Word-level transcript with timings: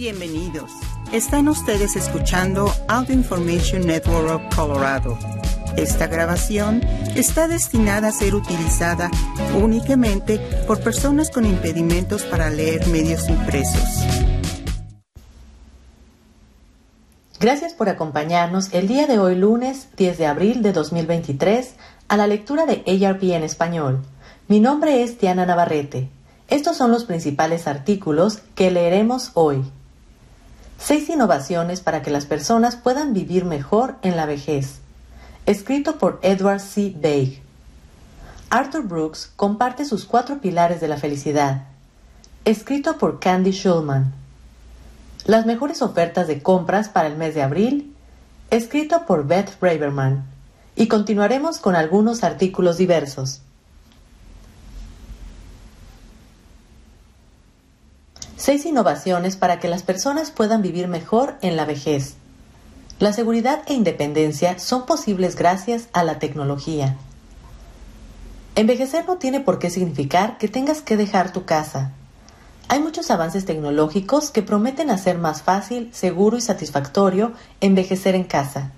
Bienvenidos. 0.00 0.72
Están 1.12 1.46
ustedes 1.46 1.94
escuchando 1.94 2.72
Audio 2.88 3.14
Information 3.14 3.86
Network 3.86 4.30
of 4.30 4.56
Colorado. 4.56 5.18
Esta 5.76 6.06
grabación 6.06 6.80
está 7.16 7.48
destinada 7.48 8.08
a 8.08 8.10
ser 8.10 8.34
utilizada 8.34 9.10
únicamente 9.62 10.38
por 10.66 10.80
personas 10.80 11.30
con 11.30 11.44
impedimentos 11.44 12.22
para 12.22 12.48
leer 12.48 12.86
medios 12.86 13.28
impresos. 13.28 13.84
Gracias 17.38 17.74
por 17.74 17.90
acompañarnos 17.90 18.72
el 18.72 18.88
día 18.88 19.06
de 19.06 19.18
hoy 19.18 19.34
lunes 19.34 19.88
10 19.98 20.16
de 20.16 20.26
abril 20.26 20.62
de 20.62 20.72
2023 20.72 21.74
a 22.08 22.16
la 22.16 22.26
lectura 22.26 22.64
de 22.64 23.06
ARP 23.06 23.22
en 23.24 23.42
español. 23.42 24.00
Mi 24.48 24.60
nombre 24.60 25.02
es 25.02 25.20
Diana 25.20 25.44
Navarrete. 25.44 26.08
Estos 26.48 26.78
son 26.78 26.90
los 26.90 27.04
principales 27.04 27.66
artículos 27.66 28.38
que 28.54 28.70
leeremos 28.70 29.32
hoy. 29.34 29.62
Seis 30.82 31.10
innovaciones 31.10 31.82
para 31.82 32.00
que 32.00 32.10
las 32.10 32.24
personas 32.24 32.74
puedan 32.74 33.12
vivir 33.12 33.44
mejor 33.44 33.96
en 34.00 34.16
la 34.16 34.24
vejez. 34.24 34.78
Escrito 35.44 35.98
por 35.98 36.18
Edward 36.22 36.60
C. 36.60 36.94
Baig. 36.96 37.42
Arthur 38.48 38.82
Brooks 38.84 39.30
comparte 39.36 39.84
sus 39.84 40.06
cuatro 40.06 40.40
pilares 40.40 40.80
de 40.80 40.88
la 40.88 40.96
felicidad. 40.96 41.64
Escrito 42.46 42.96
por 42.96 43.20
Candy 43.20 43.52
Schulman. 43.52 44.14
Las 45.26 45.44
mejores 45.44 45.82
ofertas 45.82 46.26
de 46.26 46.42
compras 46.42 46.88
para 46.88 47.08
el 47.08 47.16
mes 47.18 47.34
de 47.34 47.42
abril. 47.42 47.94
Escrito 48.50 49.04
por 49.04 49.26
Beth 49.26 49.60
Braverman. 49.60 50.24
Y 50.76 50.88
continuaremos 50.88 51.58
con 51.58 51.76
algunos 51.76 52.24
artículos 52.24 52.78
diversos. 52.78 53.42
Seis 58.40 58.64
innovaciones 58.64 59.36
para 59.36 59.60
que 59.60 59.68
las 59.68 59.82
personas 59.82 60.30
puedan 60.30 60.62
vivir 60.62 60.88
mejor 60.88 61.36
en 61.42 61.56
la 61.56 61.66
vejez. 61.66 62.14
La 62.98 63.12
seguridad 63.12 63.60
e 63.66 63.74
independencia 63.74 64.58
son 64.58 64.86
posibles 64.86 65.36
gracias 65.36 65.88
a 65.92 66.04
la 66.04 66.18
tecnología. 66.18 66.96
Envejecer 68.54 69.04
no 69.06 69.18
tiene 69.18 69.40
por 69.40 69.58
qué 69.58 69.68
significar 69.68 70.38
que 70.38 70.48
tengas 70.48 70.80
que 70.80 70.96
dejar 70.96 71.34
tu 71.34 71.44
casa. 71.44 71.92
Hay 72.68 72.80
muchos 72.80 73.10
avances 73.10 73.44
tecnológicos 73.44 74.30
que 74.30 74.40
prometen 74.42 74.88
hacer 74.88 75.18
más 75.18 75.42
fácil, 75.42 75.90
seguro 75.92 76.38
y 76.38 76.40
satisfactorio 76.40 77.32
envejecer 77.60 78.14
en 78.14 78.24
casa. 78.24 78.70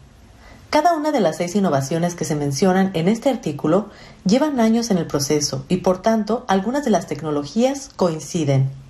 Cada 0.71 0.97
una 0.97 1.13
de 1.13 1.21
las 1.21 1.37
seis 1.37 1.55
innovaciones 1.55 2.17
que 2.17 2.25
se 2.25 2.35
mencionan 2.35 2.91
en 2.95 3.07
este 3.07 3.31
artículo 3.31 3.91
llevan 4.25 4.59
años 4.59 4.91
en 4.91 4.99
el 4.99 5.07
proceso 5.07 5.65
y 5.69 5.77
por 5.77 6.03
tanto 6.03 6.45
algunas 6.49 6.85
de 6.85 6.91
las 6.91 7.07
tecnologías 7.07 7.91
coinciden. 7.95 8.82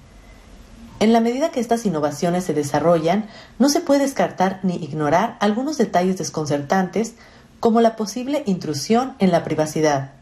En 1.02 1.12
la 1.12 1.18
medida 1.18 1.50
que 1.50 1.58
estas 1.58 1.84
innovaciones 1.84 2.44
se 2.44 2.54
desarrollan, 2.54 3.26
no 3.58 3.68
se 3.68 3.80
puede 3.80 4.02
descartar 4.02 4.60
ni 4.62 4.76
ignorar 4.76 5.36
algunos 5.40 5.76
detalles 5.76 6.16
desconcertantes 6.16 7.16
como 7.58 7.80
la 7.80 7.96
posible 7.96 8.44
intrusión 8.46 9.16
en 9.18 9.32
la 9.32 9.42
privacidad. 9.42 10.12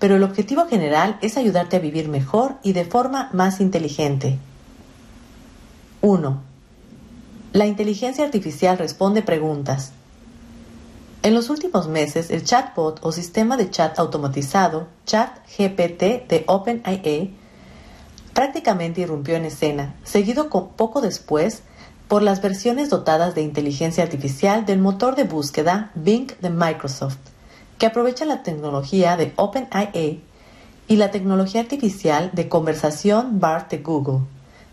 Pero 0.00 0.16
el 0.16 0.24
objetivo 0.24 0.66
general 0.66 1.20
es 1.22 1.36
ayudarte 1.36 1.76
a 1.76 1.78
vivir 1.78 2.08
mejor 2.08 2.56
y 2.64 2.72
de 2.72 2.84
forma 2.84 3.30
más 3.32 3.60
inteligente. 3.60 4.38
1. 6.00 6.42
La 7.52 7.66
inteligencia 7.66 8.24
artificial 8.24 8.76
responde 8.76 9.22
preguntas. 9.22 9.92
En 11.22 11.32
los 11.32 11.48
últimos 11.48 11.86
meses, 11.86 12.30
el 12.30 12.42
chatbot 12.42 12.98
o 13.04 13.12
sistema 13.12 13.56
de 13.56 13.70
chat 13.70 13.96
automatizado, 14.00 14.88
ChatGPT 15.06 16.26
de 16.28 16.42
OpenAI, 16.48 17.37
prácticamente 18.32 19.00
irrumpió 19.02 19.36
en 19.36 19.44
escena, 19.44 19.94
seguido 20.04 20.48
poco 20.48 21.00
después 21.00 21.62
por 22.08 22.22
las 22.22 22.40
versiones 22.40 22.88
dotadas 22.88 23.34
de 23.34 23.42
inteligencia 23.42 24.02
artificial 24.02 24.64
del 24.64 24.78
motor 24.78 25.14
de 25.14 25.24
búsqueda 25.24 25.90
Bing 25.94 26.32
de 26.40 26.50
Microsoft, 26.50 27.18
que 27.76 27.86
aprovecha 27.86 28.24
la 28.24 28.42
tecnología 28.42 29.16
de 29.16 29.32
OpenAI 29.36 30.22
y 30.88 30.96
la 30.96 31.10
tecnología 31.10 31.60
artificial 31.60 32.30
de 32.32 32.48
conversación 32.48 33.40
BART 33.40 33.70
de 33.70 33.78
Google, 33.78 34.20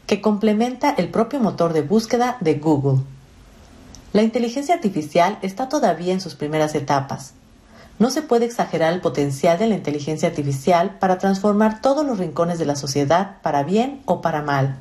que 0.07 0.21
complementa 0.21 0.91
el 0.91 1.09
propio 1.09 1.39
motor 1.39 1.73
de 1.73 1.81
búsqueda 1.81 2.37
de 2.39 2.55
Google. 2.55 3.03
La 4.13 4.23
inteligencia 4.23 4.75
artificial 4.75 5.37
está 5.41 5.67
todavía 5.67 6.13
en 6.13 6.21
sus 6.21 6.35
primeras 6.35 6.73
etapas, 6.73 7.33
no 7.97 8.09
se 8.09 8.21
puede 8.21 8.45
exagerar 8.45 8.93
el 8.93 9.01
potencial 9.01 9.57
de 9.57 9.67
la 9.67 9.75
inteligencia 9.75 10.27
artificial 10.27 10.97
para 10.99 11.17
transformar 11.17 11.81
todos 11.81 12.05
los 12.05 12.17
rincones 12.17 12.59
de 12.59 12.65
la 12.65 12.75
sociedad 12.75 13.37
para 13.41 13.63
bien 13.63 14.01
o 14.05 14.21
para 14.21 14.41
mal. 14.41 14.75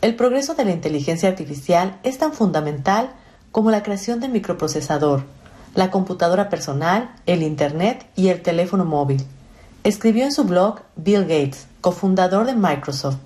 El 0.00 0.16
progreso 0.16 0.54
de 0.54 0.64
la 0.64 0.72
inteligencia 0.72 1.28
artificial 1.28 1.98
es 2.02 2.18
tan 2.18 2.32
fundamental 2.32 3.10
como 3.52 3.70
la 3.70 3.82
creación 3.82 4.18
del 4.18 4.32
microprocesador, 4.32 5.24
la 5.74 5.90
computadora 5.90 6.48
personal, 6.48 7.10
el 7.26 7.42
Internet 7.42 8.06
y 8.16 8.28
el 8.28 8.42
teléfono 8.42 8.84
móvil. 8.84 9.24
Escribió 9.84 10.24
en 10.24 10.32
su 10.32 10.44
blog 10.44 10.80
Bill 10.96 11.22
Gates, 11.22 11.66
cofundador 11.80 12.46
de 12.46 12.54
Microsoft, 12.54 13.18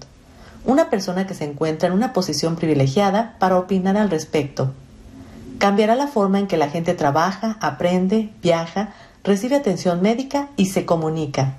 una 0.67 0.91
persona 0.91 1.27
que 1.27 1.35
se 1.35 1.45
encuentra 1.45 1.89
en 1.89 1.95
una 1.95 2.13
posición 2.13 2.57
privilegiada 2.57 3.37
para 3.39 3.59
opinar 3.59 3.97
al 3.97 4.11
respecto 4.11 4.73
cambiará 5.59 5.95
la 5.95 6.07
forma 6.07 6.39
en 6.39 6.47
que 6.47 6.57
la 6.57 6.69
gente 6.69 6.95
trabaja, 6.95 7.57
aprende, 7.61 8.31
viaja, 8.43 8.95
recibe 9.23 9.57
atención 9.57 10.03
médica 10.03 10.49
y 10.57 10.67
se 10.67 10.85
comunica. 10.85 11.57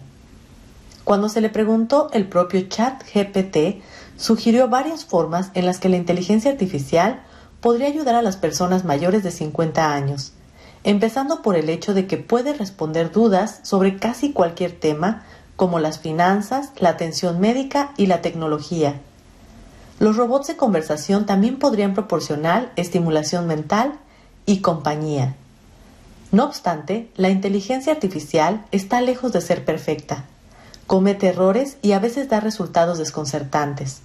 Cuando 1.04 1.30
se 1.30 1.42
le 1.42 1.50
preguntó, 1.50 2.10
el 2.14 2.28
propio 2.28 2.62
chat 2.68 3.04
GPT 3.14 3.82
sugirió 4.18 4.70
varias 4.70 5.06
formas 5.06 5.52
en 5.54 5.66
las 5.66 5.80
que 5.80 5.90
la 5.90 5.98
inteligencia 5.98 6.52
artificial 6.52 7.22
podría 7.62 7.88
ayudar 7.88 8.16
a 8.16 8.22
las 8.22 8.38
personas 8.38 8.86
mayores 8.86 9.24
de 9.24 9.32
50 9.32 9.94
años, 9.94 10.34
empezando 10.84 11.42
por 11.42 11.56
el 11.56 11.70
hecho 11.70 11.94
de 11.94 12.08
que 12.08 12.18
puede 12.18 12.54
responder 12.54 13.12
dudas 13.12 13.60
sobre 13.64 13.98
casi 13.98 14.32
cualquier 14.34 14.72
tema 14.72 15.24
como 15.56 15.80
las 15.80 16.00
finanzas, 16.00 16.72
la 16.78 16.90
atención 16.90 17.40
médica 17.40 17.92
y 17.98 18.08
la 18.08 18.22
tecnología 18.22 19.00
los 20.00 20.18
robots 20.18 20.48
de 20.48 20.58
conversación 20.58 21.26
también 21.26 21.58
podrían 21.58 21.94
proporcionar 21.94 22.72
estimulación 22.76 23.48
mental 23.48 24.00
y 24.46 24.60
compañía. 24.60 25.36
No 26.32 26.44
obstante, 26.44 27.10
la 27.16 27.30
inteligencia 27.30 27.94
artificial 27.94 28.66
está 28.72 29.00
lejos 29.00 29.32
de 29.32 29.42
ser 29.42 29.64
perfecta. 29.64 30.26
Comete 30.86 31.28
errores 31.28 31.78
y 31.82 31.94
a 31.94 32.00
veces 32.00 32.28
da 32.28 32.42
resultados 32.42 32.98
desconcertantes. 32.98 34.02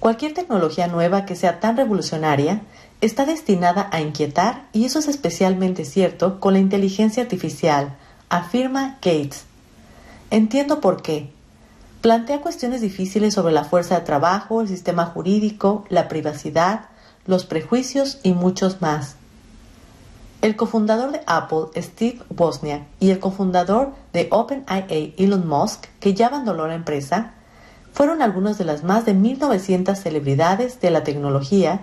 Cualquier 0.00 0.34
tecnología 0.34 0.88
nueva 0.88 1.24
que 1.26 1.36
sea 1.36 1.60
tan 1.60 1.76
revolucionaria 1.76 2.62
está 3.00 3.26
destinada 3.26 3.88
a 3.92 4.00
inquietar 4.00 4.66
y 4.72 4.86
eso 4.86 4.98
es 4.98 5.08
especialmente 5.08 5.84
cierto 5.84 6.40
con 6.40 6.54
la 6.54 6.58
inteligencia 6.58 7.22
artificial, 7.22 7.96
afirma 8.28 8.98
Gates. 9.02 9.44
Entiendo 10.30 10.80
por 10.80 11.02
qué, 11.02 11.32
Plantea 12.00 12.40
cuestiones 12.40 12.80
difíciles 12.80 13.34
sobre 13.34 13.52
la 13.52 13.64
fuerza 13.64 13.96
de 13.96 14.06
trabajo, 14.06 14.62
el 14.62 14.68
sistema 14.68 15.04
jurídico, 15.04 15.84
la 15.90 16.08
privacidad, 16.08 16.86
los 17.26 17.44
prejuicios 17.44 18.20
y 18.22 18.32
muchos 18.32 18.80
más. 18.80 19.16
El 20.40 20.56
cofundador 20.56 21.12
de 21.12 21.20
Apple, 21.26 21.66
Steve 21.76 22.20
Wozniak, 22.34 22.84
y 23.00 23.10
el 23.10 23.18
cofundador 23.18 23.92
de 24.14 24.28
OpenAI, 24.30 25.14
Elon 25.18 25.46
Musk, 25.46 25.88
que 26.00 26.14
ya 26.14 26.28
abandonó 26.28 26.66
la 26.66 26.74
empresa, 26.74 27.34
fueron 27.92 28.22
algunas 28.22 28.56
de 28.56 28.64
las 28.64 28.82
más 28.82 29.04
de 29.04 29.14
1.900 29.14 29.94
celebridades 29.94 30.80
de 30.80 30.90
la 30.90 31.04
tecnología 31.04 31.82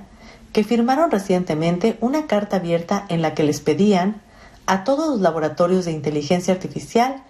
que 0.51 0.63
firmaron 0.63 1.11
recientemente 1.11 1.95
una 2.01 2.25
carta 2.25 2.55
abierta 2.55 3.05
en 3.09 3.22
la 3.22 3.35
que 3.35 3.44
les 3.44 3.59
pedían 3.59 4.19
a 4.66 4.84
todos 4.84 5.09
los 5.09 5.22
laboratorios 5.22 5.85
de 5.85 5.91
inteligencia 5.91 6.55
artificial 6.55 7.23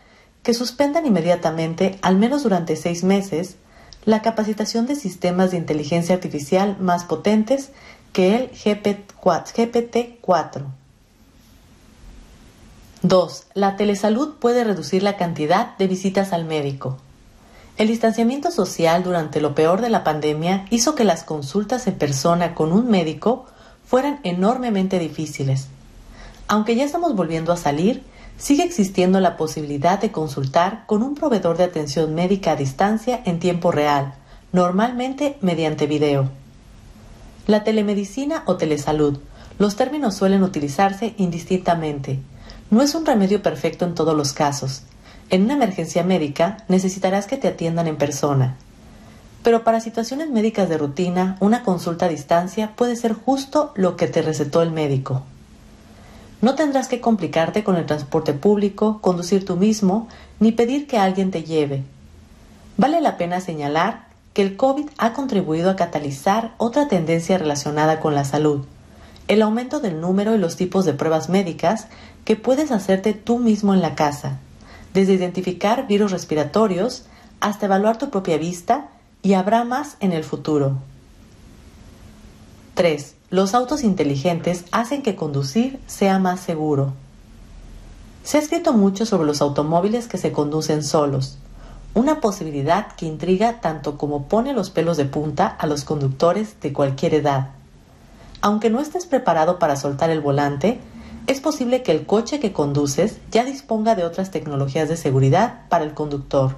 que 0.47 0.53
suspendan 0.53 1.05
inmediatamente, 1.05 1.99
al 2.01 2.15
menos 2.15 2.43
durante 2.43 2.77
seis 2.77 3.03
meses, 3.03 3.57
la 4.05 4.21
capacitación 4.21 4.87
de 4.87 4.95
sistemas 4.95 5.51
de 5.51 5.57
inteligencia 5.57 6.15
artificial 6.15 6.77
más 6.79 7.03
potentes 7.03 7.71
que 8.13 8.37
el 8.37 8.51
GPT-4. 8.51 10.63
2. 13.01 13.43
La 13.55 13.75
telesalud 13.75 14.35
puede 14.35 14.63
reducir 14.63 15.03
la 15.03 15.17
cantidad 15.17 15.75
de 15.75 15.87
visitas 15.87 16.31
al 16.31 16.45
médico. 16.45 16.95
El 17.75 17.89
distanciamiento 17.89 18.49
social 18.49 19.03
durante 19.03 19.41
lo 19.41 19.53
peor 19.53 19.81
de 19.81 19.89
la 19.89 20.05
pandemia 20.05 20.65
hizo 20.69 20.95
que 20.95 21.03
las 21.03 21.23
consultas 21.23 21.87
en 21.87 21.95
persona 21.95 22.55
con 22.55 22.71
un 22.71 22.89
médico 22.89 23.47
fueran 23.85 24.21
enormemente 24.23 24.97
difíciles. 24.97 25.67
Aunque 26.47 26.77
ya 26.77 26.85
estamos 26.85 27.17
volviendo 27.17 27.51
a 27.51 27.57
salir, 27.57 28.01
sigue 28.37 28.63
existiendo 28.63 29.19
la 29.19 29.35
posibilidad 29.35 29.99
de 29.99 30.11
consultar 30.11 30.85
con 30.85 31.01
un 31.01 31.15
proveedor 31.15 31.57
de 31.57 31.63
atención 31.63 32.13
médica 32.13 32.51
a 32.51 32.55
distancia 32.55 33.21
en 33.25 33.39
tiempo 33.39 33.71
real, 33.71 34.13
normalmente 34.51 35.37
mediante 35.41 35.87
video. 35.87 36.29
La 37.47 37.63
telemedicina 37.63 38.43
o 38.45 38.57
telesalud, 38.57 39.19
los 39.57 39.75
términos 39.75 40.15
suelen 40.15 40.43
utilizarse 40.43 41.13
indistintamente. 41.17 42.19
No 42.69 42.81
es 42.81 42.93
un 42.93 43.05
remedio 43.05 43.41
perfecto 43.41 43.85
en 43.85 43.95
todos 43.95 44.15
los 44.15 44.33
casos. 44.33 44.83
En 45.29 45.43
una 45.43 45.55
emergencia 45.55 46.03
médica 46.03 46.57
necesitarás 46.67 47.25
que 47.25 47.37
te 47.37 47.47
atiendan 47.47 47.87
en 47.87 47.97
persona. 47.97 48.57
Pero 49.43 49.63
para 49.63 49.79
situaciones 49.79 50.29
médicas 50.29 50.69
de 50.69 50.77
rutina, 50.77 51.37
una 51.39 51.63
consulta 51.63 52.05
a 52.05 52.09
distancia 52.09 52.73
puede 52.75 52.95
ser 52.95 53.13
justo 53.13 53.71
lo 53.75 53.95
que 53.95 54.07
te 54.07 54.21
recetó 54.21 54.61
el 54.61 54.71
médico. 54.71 55.23
No 56.41 56.55
tendrás 56.55 56.87
que 56.87 57.01
complicarte 57.01 57.63
con 57.63 57.77
el 57.77 57.85
transporte 57.85 58.33
público, 58.33 58.99
conducir 59.01 59.45
tú 59.45 59.55
mismo, 59.55 60.07
ni 60.39 60.51
pedir 60.51 60.87
que 60.87 60.97
alguien 60.97 61.31
te 61.31 61.43
lleve. 61.43 61.83
Vale 62.77 63.01
la 63.01 63.17
pena 63.17 63.41
señalar 63.41 64.07
que 64.33 64.43
el 64.43 64.55
COVID 64.55 64.87
ha 64.99 65.13
contribuido 65.13 65.71
a 65.71 65.75
catalizar 65.75 66.53
otra 66.57 66.87
tendencia 66.87 67.39
relacionada 67.39 67.99
con 67.99 68.13
la 68.13 68.23
salud, 68.23 68.65
el 69.27 69.41
aumento 69.41 69.79
del 69.79 69.99
número 69.99 70.35
y 70.35 70.37
los 70.37 70.55
tipos 70.55 70.85
de 70.85 70.93
pruebas 70.93 71.27
médicas 71.27 71.87
que 72.23 72.35
puedes 72.35 72.71
hacerte 72.71 73.13
tú 73.13 73.39
mismo 73.39 73.73
en 73.73 73.81
la 73.81 73.95
casa, 73.95 74.37
desde 74.93 75.13
identificar 75.13 75.87
virus 75.87 76.11
respiratorios 76.11 77.05
hasta 77.39 77.65
evaluar 77.65 77.97
tu 77.97 78.11
propia 78.11 78.37
vista 78.37 78.89
y 79.23 79.33
habrá 79.33 79.63
más 79.63 79.97
en 80.01 80.13
el 80.13 80.23
futuro. 80.23 80.77
3. 82.75 83.16
Los 83.29 83.53
autos 83.53 83.83
inteligentes 83.83 84.63
hacen 84.71 85.01
que 85.01 85.17
conducir 85.17 85.81
sea 85.85 86.17
más 86.17 86.39
seguro. 86.39 86.93
Se 88.23 88.37
ha 88.37 88.39
escrito 88.39 88.71
mucho 88.71 89.05
sobre 89.05 89.27
los 89.27 89.41
automóviles 89.41 90.07
que 90.07 90.17
se 90.17 90.31
conducen 90.31 90.81
solos, 90.81 91.37
una 91.93 92.21
posibilidad 92.21 92.87
que 92.95 93.05
intriga 93.05 93.59
tanto 93.59 93.97
como 93.97 94.29
pone 94.29 94.53
los 94.53 94.69
pelos 94.69 94.95
de 94.95 95.03
punta 95.03 95.45
a 95.45 95.67
los 95.67 95.83
conductores 95.83 96.55
de 96.61 96.71
cualquier 96.71 97.15
edad. 97.15 97.49
Aunque 98.39 98.69
no 98.69 98.79
estés 98.79 99.05
preparado 99.05 99.59
para 99.59 99.75
soltar 99.75 100.09
el 100.09 100.21
volante, 100.21 100.79
es 101.27 101.41
posible 101.41 101.83
que 101.83 101.91
el 101.91 102.05
coche 102.05 102.39
que 102.39 102.53
conduces 102.53 103.17
ya 103.29 103.43
disponga 103.43 103.95
de 103.95 104.05
otras 104.05 104.31
tecnologías 104.31 104.87
de 104.87 104.95
seguridad 104.95 105.67
para 105.67 105.83
el 105.83 105.93
conductor, 105.93 106.55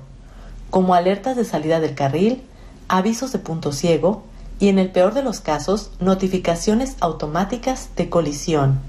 como 0.69 0.94
alertas 0.94 1.36
de 1.36 1.45
salida 1.45 1.80
del 1.80 1.95
carril, 1.95 2.44
avisos 2.88 3.31
de 3.31 3.39
punto 3.39 3.71
ciego 3.71 4.21
y, 4.60 4.68
en 4.68 4.78
el 4.78 4.92
peor 4.92 5.14
de 5.14 5.24
los 5.24 5.40
casos, 5.40 5.92
notificaciones 6.00 6.96
automáticas 7.00 7.90
de 7.96 8.10
colisión. 8.10 8.80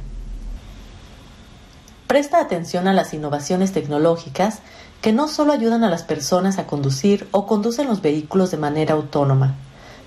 Presta 2.07 2.41
atención 2.41 2.89
a 2.89 2.93
las 2.93 3.15
innovaciones 3.15 3.73
tecnológicas 3.73 4.59
que 5.01 5.13
no 5.13 5.29
solo 5.29 5.53
ayudan 5.53 5.85
a 5.85 5.89
las 5.89 6.03
personas 6.03 6.59
a 6.59 6.67
conducir 6.67 7.29
o 7.31 7.47
conducen 7.47 7.87
los 7.87 8.03
vehículos 8.03 8.51
de 8.51 8.57
manera 8.57 8.95
autónoma, 8.95 9.55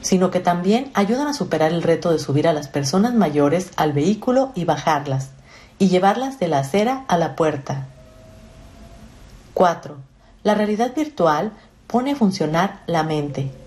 sino 0.01 0.29
que 0.29 0.41
también 0.41 0.91
ayudan 0.93 1.27
a 1.27 1.33
superar 1.33 1.71
el 1.71 1.81
reto 1.81 2.11
de 2.11 2.19
subir 2.19 2.47
a 2.47 2.53
las 2.53 2.67
personas 2.67 3.13
mayores 3.13 3.71
al 3.77 3.93
vehículo 3.93 4.51
y 4.53 4.65
bajarlas, 4.65 5.29
y 5.79 5.87
llevarlas 5.87 6.39
de 6.39 6.49
la 6.49 6.59
acera 6.59 7.05
a 7.07 7.17
la 7.17 7.37
puerta. 7.37 7.87
4. 9.53 9.95
La 10.43 10.55
realidad 10.55 10.93
virtual 10.93 11.53
pone 11.87 12.11
a 12.11 12.15
funcionar 12.15 12.81
la 12.85 13.03
mente. 13.03 13.62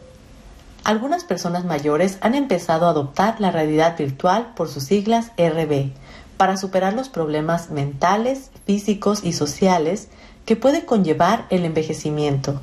Algunas 0.87 1.25
personas 1.25 1.65
mayores 1.65 2.17
han 2.21 2.37
empezado 2.37 2.87
a 2.87 2.91
adoptar 2.91 3.41
la 3.41 3.51
realidad 3.51 3.99
virtual 3.99 4.53
por 4.55 4.69
sus 4.69 4.85
siglas 4.85 5.33
RB 5.37 5.91
para 6.37 6.57
superar 6.57 6.93
los 6.93 7.09
problemas 7.09 7.71
mentales, 7.71 8.53
físicos 8.67 9.25
y 9.25 9.33
sociales 9.33 10.07
que 10.45 10.55
puede 10.55 10.85
conllevar 10.85 11.47
el 11.51 11.65
envejecimiento. 11.65 12.61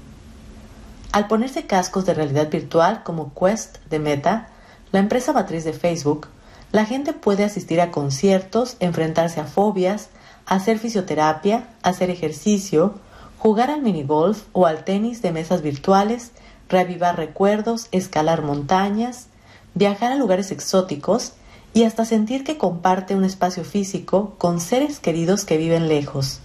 Al 1.11 1.27
ponerse 1.27 1.65
cascos 1.65 2.05
de 2.05 2.13
realidad 2.13 2.49
virtual 2.49 3.03
como 3.03 3.33
Quest 3.33 3.79
de 3.89 3.99
Meta, 3.99 4.47
la 4.93 4.99
empresa 4.99 5.33
matriz 5.33 5.65
de 5.65 5.73
Facebook, 5.73 6.27
la 6.71 6.85
gente 6.85 7.11
puede 7.11 7.43
asistir 7.43 7.81
a 7.81 7.91
conciertos, 7.91 8.77
enfrentarse 8.79 9.41
a 9.41 9.47
fobias, 9.47 10.07
hacer 10.45 10.79
fisioterapia, 10.79 11.67
hacer 11.81 12.09
ejercicio, 12.09 12.93
jugar 13.37 13.69
al 13.69 13.81
minigolf 13.81 14.43
o 14.53 14.65
al 14.65 14.85
tenis 14.85 15.21
de 15.21 15.33
mesas 15.33 15.61
virtuales, 15.61 16.31
reavivar 16.73 17.15
recuerdos, 17.15 17.87
escalar 17.91 18.41
montañas, 18.41 19.27
viajar 19.75 20.11
a 20.11 20.15
lugares 20.15 20.51
exóticos 20.51 21.33
y 21.73 21.83
hasta 21.83 22.03
sentir 22.03 22.43
que 22.43 22.57
comparte 22.57 23.15
un 23.15 23.23
espacio 23.23 23.63
físico 23.63 24.35
con 24.37 24.59
seres 24.59 24.99
queridos 24.99 25.45
que 25.45 25.57
viven 25.57 25.87
lejos. 25.87 26.39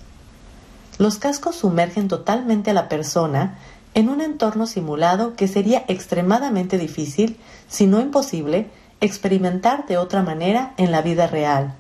Los 0.99 1.19
cascos 1.19 1.57
sumergen 1.57 2.09
totalmente 2.09 2.71
a 2.71 2.75
la 2.75 2.89
persona 2.89 3.59
en 3.95 4.09
un 4.09 4.21
entorno 4.21 4.67
simulado 4.67 5.35
que 5.35 5.49
sería 5.49 5.85
extremadamente 5.89 6.79
difícil, 6.79 7.39
si 7.69 7.87
no 7.87 8.01
imposible, 8.01 8.71
experimentar 9.01 9.87
de 9.87 9.97
otra 9.97 10.23
manera 10.23 10.75
en 10.77 10.93
la 10.93 11.03
vida 11.03 11.27
real. 11.27 11.75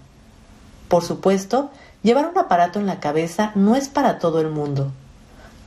Por 0.88 1.04
supuesto, 1.04 1.70
llevar 2.02 2.28
un 2.30 2.38
aparato 2.38 2.78
en 2.78 2.86
la 2.86 3.00
cabeza 3.00 3.52
no 3.54 3.76
es 3.76 3.88
para 3.88 4.18
todo 4.18 4.40
el 4.40 4.50
mundo. 4.50 4.90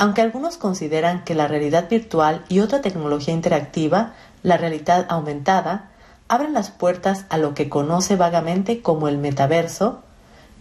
Aunque 0.02 0.22
algunos 0.22 0.58
consideran 0.58 1.24
que 1.24 1.36
la 1.36 1.48
realidad 1.48 1.88
virtual 1.88 2.44
y 2.50 2.62
otra 2.62 2.82
tecnología 2.82 3.36
interactiva, 3.36 4.14
la 4.42 4.58
realidad 4.58 5.06
aumentada, 5.10 5.92
abren 6.28 6.56
las 6.56 6.72
puertas 6.72 7.26
a 7.30 7.38
lo 7.38 7.54
que 7.54 7.70
conoce 7.70 8.16
vagamente 8.16 8.82
como 8.82 9.08
el 9.08 9.20
metaverso, 9.20 10.02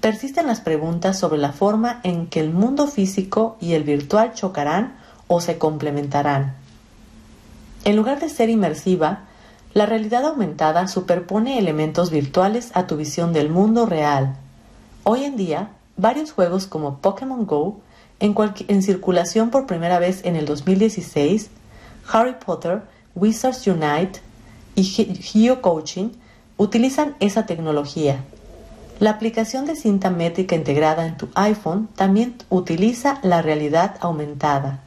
persisten 0.02 0.46
las 0.46 0.60
preguntas 0.60 1.18
sobre 1.18 1.38
la 1.38 1.52
forma 1.52 2.00
en 2.02 2.26
que 2.26 2.40
el 2.40 2.50
mundo 2.50 2.86
físico 2.86 3.56
y 3.62 3.72
el 3.72 3.82
virtual 3.84 4.34
chocarán 4.34 4.98
o 5.26 5.40
se 5.40 5.56
complementarán. 5.56 6.54
En 7.86 7.96
lugar 7.96 8.20
de 8.20 8.28
ser 8.28 8.50
inmersiva, 8.50 9.20
la 9.72 9.86
realidad 9.86 10.26
aumentada 10.26 10.86
superpone 10.86 11.58
elementos 11.58 12.10
virtuales 12.10 12.72
a 12.74 12.86
tu 12.86 12.98
visión 12.98 13.32
del 13.32 13.48
mundo 13.48 13.86
real. 13.86 14.36
Hoy 15.02 15.24
en 15.24 15.38
día, 15.38 15.70
varios 15.96 16.30
juegos 16.30 16.66
como 16.66 16.98
Pokémon 16.98 17.46
Go, 17.46 17.80
en, 18.20 18.82
circulación 18.82 19.50
por 19.50 19.66
primera 19.66 19.98
vez 19.98 20.24
en 20.24 20.36
el 20.36 20.44
2016, 20.44 21.50
Harry 22.12 22.34
Potter, 22.44 22.82
Wizards 23.14 23.66
Unite 23.66 24.20
y 24.74 24.84
Geo 24.84 25.62
Coaching 25.62 26.10
utilizan 26.56 27.16
esa 27.20 27.46
tecnología. 27.46 28.22
La 28.98 29.10
aplicación 29.10 29.64
de 29.64 29.76
cinta 29.76 30.10
métrica 30.10 30.54
integrada 30.54 31.06
en 31.06 31.16
tu 31.16 31.28
iPhone 31.34 31.88
también 31.96 32.36
utiliza 32.50 33.18
la 33.22 33.40
realidad 33.40 33.96
aumentada. 34.00 34.80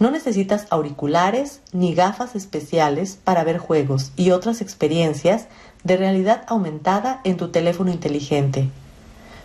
No 0.00 0.10
necesitas 0.10 0.66
auriculares 0.70 1.60
ni 1.72 1.94
gafas 1.94 2.34
especiales 2.34 3.18
para 3.22 3.44
ver 3.44 3.58
juegos 3.58 4.12
y 4.16 4.30
otras 4.30 4.62
experiencias 4.62 5.46
de 5.84 5.96
realidad 5.98 6.44
aumentada 6.48 7.20
en 7.24 7.36
tu 7.36 7.48
teléfono 7.48 7.90
inteligente. 7.90 8.70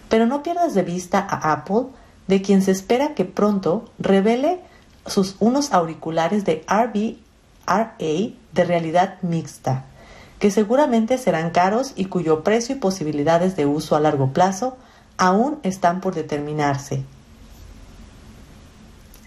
Pero 0.10 0.25
no 0.25 0.42
pierdas 0.44 0.74
de 0.74 0.83
vista 0.83 1.19
a 1.19 1.51
Apple, 1.51 1.88
de 2.28 2.42
quien 2.42 2.62
se 2.62 2.72
espera 2.72 3.16
que 3.16 3.26
pronto 3.26 3.86
revele 4.00 4.60
sus 5.06 5.36
unos 5.40 5.72
auriculares 5.74 6.46
de 6.46 6.66
RBRA 6.68 7.96
de 8.00 8.64
realidad 8.66 9.18
mixta, 9.22 9.86
que 10.40 10.52
seguramente 10.52 11.18
serán 11.18 11.52
caros 11.52 11.94
y 11.96 12.06
cuyo 12.06 12.44
precio 12.44 12.76
y 12.76 12.80
posibilidades 12.80 13.56
de 13.56 13.66
uso 13.66 13.96
a 13.96 14.00
largo 14.00 14.34
plazo 14.34 14.78
aún 15.18 15.60
están 15.64 16.02
por 16.02 16.14
determinarse. 16.16 17.04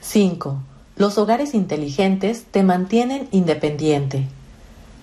5. 0.01 0.59
Los 0.97 1.19
hogares 1.19 1.55
inteligentes 1.55 2.45
te 2.51 2.63
mantienen 2.63 3.29
independiente. 3.33 4.27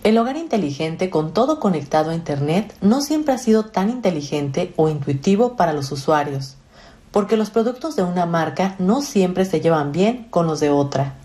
El 0.03 0.17
hogar 0.17 0.37
inteligente 0.37 1.09
con 1.09 1.33
todo 1.33 1.59
conectado 1.59 2.11
a 2.11 2.15
Internet 2.15 2.75
no 2.81 3.01
siempre 3.01 3.33
ha 3.33 3.37
sido 3.37 3.65
tan 3.65 3.89
inteligente 3.89 4.73
o 4.75 4.89
intuitivo 4.89 5.55
para 5.55 5.73
los 5.73 5.91
usuarios, 5.91 6.56
porque 7.11 7.37
los 7.37 7.49
productos 7.49 7.95
de 7.95 8.03
una 8.03 8.25
marca 8.25 8.75
no 8.79 9.01
siempre 9.01 9.45
se 9.45 9.61
llevan 9.61 9.91
bien 9.91 10.27
con 10.29 10.47
los 10.47 10.59
de 10.59 10.69
otra. 10.69 11.15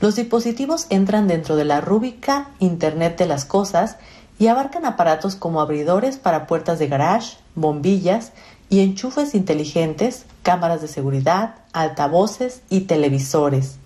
Los 0.00 0.16
dispositivos 0.16 0.86
entran 0.90 1.28
dentro 1.28 1.54
de 1.54 1.64
la 1.64 1.80
rúbrica 1.80 2.48
Internet 2.58 3.18
de 3.18 3.26
las 3.26 3.44
Cosas 3.44 3.96
y 4.38 4.48
abarcan 4.48 4.84
aparatos 4.84 5.36
como 5.36 5.60
abridores 5.60 6.16
para 6.16 6.46
puertas 6.46 6.78
de 6.78 6.88
garage, 6.88 7.36
bombillas 7.54 8.32
y 8.68 8.80
enchufes 8.80 9.34
inteligentes, 9.34 10.24
cámaras 10.42 10.80
de 10.80 10.88
seguridad, 10.88 11.54
altavoces 11.72 12.62
y 12.68 12.80
televisores. 12.80 13.76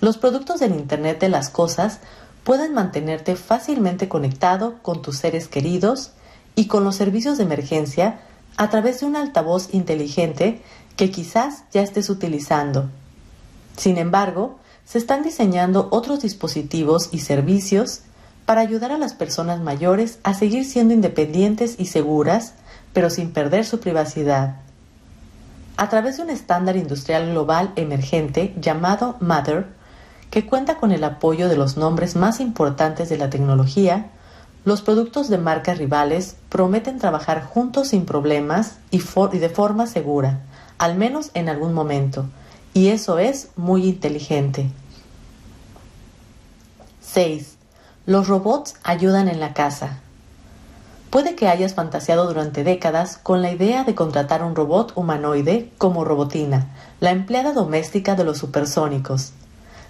Los 0.00 0.18
productos 0.18 0.60
del 0.60 0.74
Internet 0.74 1.20
de 1.20 1.28
las 1.28 1.48
Cosas 1.48 2.00
pueden 2.44 2.74
mantenerte 2.74 3.36
fácilmente 3.36 4.08
conectado 4.08 4.78
con 4.82 5.00
tus 5.00 5.16
seres 5.16 5.48
queridos 5.48 6.10
y 6.56 6.66
con 6.66 6.84
los 6.84 6.96
servicios 6.96 7.38
de 7.38 7.44
emergencia 7.44 8.20
a 8.56 8.70
través 8.70 9.00
de 9.00 9.06
un 9.06 9.16
altavoz 9.16 9.72
inteligente 9.72 10.60
que 10.96 11.10
quizás 11.10 11.64
ya 11.72 11.82
estés 11.82 12.10
utilizando. 12.10 12.88
Sin 13.76 13.98
embargo, 13.98 14.58
se 14.84 14.98
están 14.98 15.22
diseñando 15.22 15.88
otros 15.90 16.20
dispositivos 16.22 17.08
y 17.12 17.20
servicios 17.20 18.00
para 18.44 18.60
ayudar 18.60 18.92
a 18.92 18.98
las 18.98 19.14
personas 19.14 19.60
mayores 19.60 20.18
a 20.24 20.34
seguir 20.34 20.64
siendo 20.64 20.92
independientes 20.92 21.76
y 21.78 21.86
seguras, 21.86 22.54
pero 22.92 23.08
sin 23.08 23.32
perder 23.32 23.64
su 23.64 23.80
privacidad. 23.80 24.56
A 25.76 25.88
través 25.88 26.16
de 26.16 26.24
un 26.24 26.30
estándar 26.30 26.76
industrial 26.76 27.30
global 27.30 27.72
emergente 27.76 28.54
llamado 28.60 29.16
Mother, 29.20 29.66
que 30.30 30.46
cuenta 30.46 30.76
con 30.76 30.92
el 30.92 31.04
apoyo 31.04 31.48
de 31.48 31.56
los 31.56 31.76
nombres 31.76 32.16
más 32.16 32.40
importantes 32.40 33.08
de 33.08 33.18
la 33.18 33.30
tecnología, 33.30 34.10
los 34.64 34.82
productos 34.82 35.28
de 35.28 35.38
marcas 35.38 35.78
rivales 35.78 36.36
prometen 36.48 36.98
trabajar 36.98 37.44
juntos 37.44 37.88
sin 37.88 38.04
problemas 38.04 38.76
y, 38.90 38.98
de 38.98 39.48
forma 39.48 39.86
segura, 39.86 40.40
al 40.78 40.96
menos 40.96 41.30
en 41.34 41.48
algún 41.48 41.72
momento, 41.72 42.26
y 42.74 42.88
eso 42.88 43.18
es 43.18 43.48
muy 43.56 43.86
inteligente. 43.86 44.70
6. 47.00 47.56
Los 48.06 48.28
robots 48.28 48.76
ayudan 48.84 49.28
en 49.28 49.40
la 49.40 49.52
casa. 49.52 49.98
Puede 51.10 51.34
que 51.34 51.48
hayas 51.48 51.74
fantaseado 51.74 52.26
durante 52.26 52.64
décadas 52.64 53.18
con 53.18 53.42
la 53.42 53.52
idea 53.52 53.84
de 53.84 53.94
contratar 53.94 54.42
un 54.42 54.56
robot 54.56 54.92
humanoide 54.94 55.70
como 55.76 56.04
Robotina, 56.04 56.68
la 57.00 57.10
empleada 57.10 57.52
doméstica 57.52 58.14
de 58.14 58.24
los 58.24 58.38
supersónicos. 58.38 59.32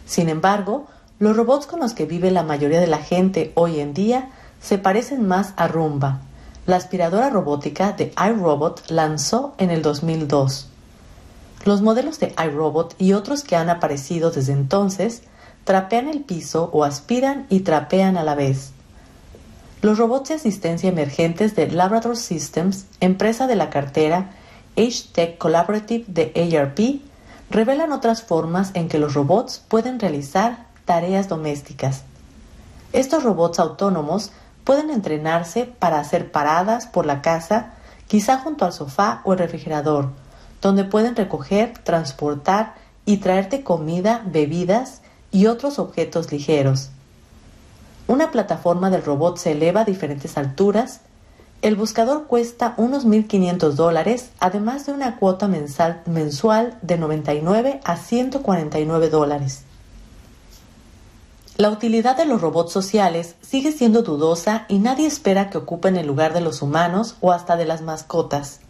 Sin 0.05 0.29
embargo, 0.29 0.87
los 1.21 1.37
robots 1.37 1.67
con 1.67 1.79
los 1.79 1.95
que 1.95 2.07
vive 2.07 2.33
la 2.33 2.43
mayoría 2.43 2.81
de 2.81 2.88
la 2.88 2.99
gente 2.99 3.52
hoy 3.55 3.79
en 3.79 3.95
día 3.95 4.31
se 4.62 4.78
parecen 4.78 5.26
más 5.26 5.52
a 5.57 5.69
Roomba, 5.69 6.21
la 6.64 6.76
aspiradora 6.76 7.28
robótica 7.28 7.92
de 7.92 8.12
iRobot 8.16 8.88
lanzó 8.88 9.54
en 9.59 9.71
el 9.71 9.83
2002. 9.83 10.69
Los 11.64 11.83
modelos 11.83 12.21
de 12.21 12.35
iRobot 12.38 12.95
y 12.99 13.14
otros 13.14 13.42
que 13.42 13.57
han 13.57 13.69
aparecido 13.69 14.31
desde 14.31 14.52
entonces 14.52 15.23
trapean 15.64 16.09
el 16.09 16.21
piso 16.21 16.71
o 16.73 16.85
aspiran 16.85 17.47
y 17.49 17.61
trapean 17.61 18.16
a 18.16 18.23
la 18.23 18.37
vez. 18.37 18.71
Los 19.81 19.99
robots 19.99 20.28
de 20.28 20.37
asistencia 20.37 20.88
emergentes 20.88 21.57
de 21.57 21.69
Labrador 21.69 22.16
Systems, 22.16 22.87
empresa 23.00 23.49
de 23.49 23.57
la 23.57 23.69
cartera 23.69 24.31
H-Tech 24.76 25.38
Collaborative 25.38 26.04
de 26.07 26.57
ARP, 26.57 27.00
revelan 27.50 27.90
otras 27.90 28.23
formas 28.23 28.71
en 28.75 28.88
que 28.88 28.99
los 28.99 29.14
robots 29.14 29.62
pueden 29.66 29.99
realizar 29.99 30.66
tareas 30.85 31.28
domésticas. 31.28 32.02
Estos 32.92 33.25
robots 33.25 33.59
autónomos 33.59 34.31
pueden 34.64 34.90
entrenarse 34.90 35.64
para 35.64 35.99
hacer 35.99 36.31
paradas 36.31 36.87
por 36.87 37.07
la 37.07 37.23
casa, 37.23 37.75
quizá 38.07 38.38
junto 38.38 38.64
al 38.64 38.73
sofá 38.73 39.21
o 39.25 39.33
el 39.33 39.38
refrigerador, 39.38 40.11
donde 40.61 40.85
pueden 40.85 41.16
recoger, 41.16 41.75
transportar 41.78 42.75
y 43.04 43.19
traerte 43.19 43.62
comida, 43.62 44.23
bebidas 44.26 45.02
y 45.31 45.47
otros 45.47 45.78
objetos 45.78 46.31
ligeros. 46.31 46.90
Una 48.07 48.31
plataforma 48.31 48.90
del 48.90 49.04
robot 49.04 49.38
se 49.38 49.52
eleva 49.52 49.83
a 49.83 49.85
diferentes 49.85 50.37
alturas. 50.37 51.00
El 51.62 51.76
buscador 51.76 52.26
cuesta 52.26 52.75
unos 52.76 53.07
1.500 53.07 53.71
dólares, 53.73 54.31
además 54.40 54.87
de 54.87 54.92
una 54.92 55.16
cuota 55.16 55.49
mensual 55.49 56.78
de 56.83 56.99
99 56.99 57.81
a 57.85 57.97
149 57.97 59.09
dólares. 59.09 59.64
La 61.59 61.69
utilidad 61.69 62.17
de 62.17 62.25
los 62.25 62.41
robots 62.41 62.73
sociales 62.73 63.35
sigue 63.43 63.73
siendo 63.73 64.03
dudosa 64.03 64.65
y 64.69 64.79
nadie 64.79 65.07
espera 65.07 65.51
que 65.51 65.59
ocupen 65.59 65.97
el 65.97 66.07
lugar 66.07 66.33
de 66.33 66.41
los 66.41 66.63
humanos 66.63 67.17
o 67.21 67.31
hasta 67.31 67.57
de 67.57 67.67
las 67.67 67.83
mascotas. 67.83 68.61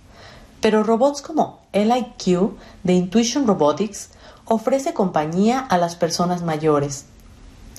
Pero 0.61 0.83
robots 0.83 1.23
como 1.23 1.61
LIQ 1.73 2.51
de 2.83 2.93
Intuition 2.95 3.47
Robotics 3.47 4.11
ofrece 4.47 4.95
compañía 4.95 5.61
a 5.61 5.79
las 5.79 5.95
personas 5.95 6.43
mayores. 6.43 7.05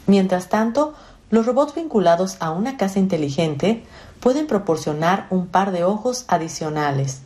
Mientras 0.08 0.48
tanto, 0.48 0.94
los 1.30 1.46
robots 1.46 1.76
vinculados 1.76 2.38
a 2.40 2.52
una 2.52 2.78
casa 2.78 3.00
inteligente 3.00 3.84
pueden 4.22 4.48
proporcionar 4.48 5.28
un 5.32 5.48
par 5.48 5.72
de 5.74 5.84
ojos 5.84 6.24
adicionales. 6.30 7.20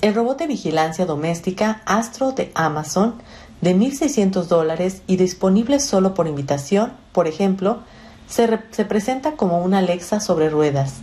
El 0.00 0.14
robot 0.14 0.38
de 0.38 0.46
vigilancia 0.46 1.06
doméstica 1.06 1.82
Astro 1.86 2.32
de 2.32 2.52
Amazon, 2.54 3.14
de 3.64 3.74
1.600 3.74 4.44
dólares 4.44 5.02
y 5.06 5.16
disponible 5.16 5.80
solo 5.80 6.14
por 6.14 6.28
invitación, 6.28 6.92
por 7.12 7.26
ejemplo, 7.26 7.80
se, 8.28 8.60
se, 8.70 8.84
presenta 8.84 9.32
como 9.32 9.58
una 9.58 9.78
Alexa 9.78 10.20
sobre 10.20 10.48
ruedas, 10.50 10.98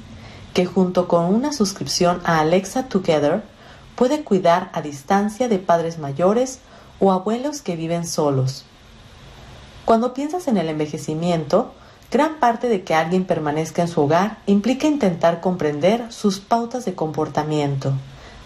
que 0.53 0.65
junto 0.65 1.08
con 1.08 1.25
una 1.25 1.51
suscripción 1.51 2.22
a 2.24 2.39
Alexa 2.39 2.88
Together 2.88 3.44
puede 3.96 4.24
cuidar 4.24 4.70
a 4.74 4.82
distancia 4.82 5.50
de 5.50 5.60
padres 5.60 6.00
mayores 6.00 6.60
o 7.00 7.12
abuelos 7.12 7.62
que 7.62 7.75
viven 7.75 8.06
solos. 8.06 8.63
Cuando 9.84 10.13
piensas 10.13 10.48
en 10.48 10.58
el 10.58 10.70
envejecimiento, 10.70 11.74
Gran 12.12 12.41
parte 12.41 12.68
de 12.68 12.84
que 12.84 12.94
alguien 12.94 13.24
permanezca 13.24 13.82
en 13.82 13.88
su 13.88 14.01
hogar 14.01 14.39
implica 14.46 14.86
intentar 14.86 15.39
comprender 15.39 16.12
sus 16.12 16.41
pautas 16.41 16.84
de 16.84 16.94
comportamiento, 16.94 17.94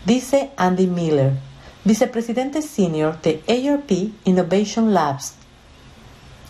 dice 0.06 0.52
Andy 0.56 0.86
Miller, 0.86 1.34
vicepresidente 1.86 2.64
senior 2.64 3.22
de 3.22 3.44
ARP 3.48 4.12
Innovation 4.24 4.96
Labs. 4.96 5.36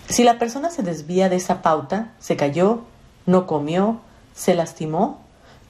Si 0.07 0.23
la 0.23 0.39
persona 0.39 0.69
se 0.69 0.81
desvía 0.81 1.27
de 1.27 1.35
esa 1.35 1.61
pauta, 1.61 2.13
se 2.19 2.37
cayó, 2.37 2.85
no 3.25 3.45
comió, 3.45 3.99
se 4.33 4.55
lastimó, 4.55 5.19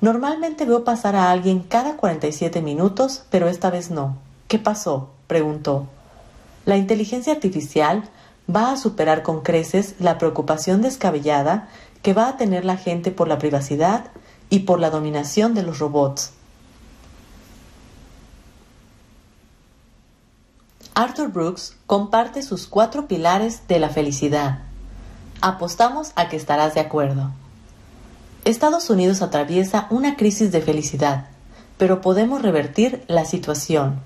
normalmente 0.01 0.65
veo 0.65 0.83
pasar 0.83 1.15
a 1.15 1.31
alguien 1.31 1.61
cada 1.61 1.97
47 1.97 2.61
minutos, 2.61 3.23
pero 3.31 3.47
esta 3.47 3.71
vez 3.71 3.89
no. 3.89 4.17
¿Qué 4.47 4.59
pasó? 4.59 5.09
preguntó. 5.25 5.87
La 6.65 6.77
inteligencia 6.77 7.33
artificial 7.33 8.03
va 8.53 8.71
a 8.71 8.77
superar 8.77 9.23
con 9.23 9.41
creces 9.41 9.95
la 9.97 10.19
preocupación 10.19 10.83
descabellada 10.83 11.69
que 12.03 12.13
va 12.13 12.27
a 12.27 12.37
tener 12.37 12.65
la 12.65 12.77
gente 12.77 13.09
por 13.09 13.27
la 13.27 13.39
privacidad 13.39 14.11
y 14.51 14.59
por 14.59 14.79
la 14.79 14.91
dominación 14.91 15.55
de 15.55 15.63
los 15.63 15.79
robots. 15.79 16.33
Arthur 20.97 21.27
Brooks 21.27 21.75
comparte 21.87 22.41
sus 22.41 22.67
cuatro 22.67 23.05
pilares 23.05 23.67
de 23.67 23.79
la 23.79 23.89
felicidad. 23.89 24.59
Apostamos 25.41 26.13
a 26.15 26.29
que 26.29 26.37
estarás 26.37 26.73
de 26.73 26.79
acuerdo. 26.79 27.31
Estados 28.45 28.89
Unidos 28.89 29.21
atraviesa 29.21 29.87
una 29.89 30.15
crisis 30.15 30.53
de 30.53 30.61
felicidad, 30.61 31.25
pero 31.77 31.99
podemos 31.99 32.41
revertir 32.41 33.03
la 33.09 33.25
situación. 33.25 33.99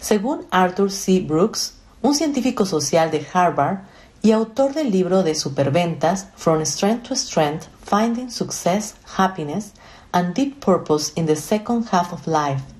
Según 0.00 0.46
Arthur 0.50 0.90
C. 0.90 1.20
Brooks, 1.20 1.74
un 2.02 2.16
científico 2.16 2.66
social 2.66 3.12
de 3.12 3.24
Harvard 3.32 3.82
y 4.22 4.32
autor 4.32 4.74
del 4.74 4.90
libro 4.90 5.22
de 5.22 5.36
superventas 5.36 6.26
From 6.34 6.62
Strength 6.62 7.10
to 7.10 7.14
Strength, 7.14 7.68
Finding 7.84 8.32
Success, 8.32 8.96
Happiness 9.16 9.70
and 10.10 10.34
Deep 10.34 10.58
Purpose 10.58 11.12
in 11.14 11.26
the 11.26 11.36
Second 11.36 11.86
Half 11.92 12.12
of 12.12 12.26
Life. 12.26 12.75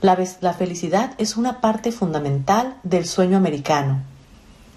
La, 0.00 0.16
felicidad 0.54 1.12
es 1.18 1.36
una 1.36 1.60
parte 1.60 1.92
fundamental 1.92 2.76
del 2.82 3.06
sueño 3.06 3.36
americano 3.36 4.02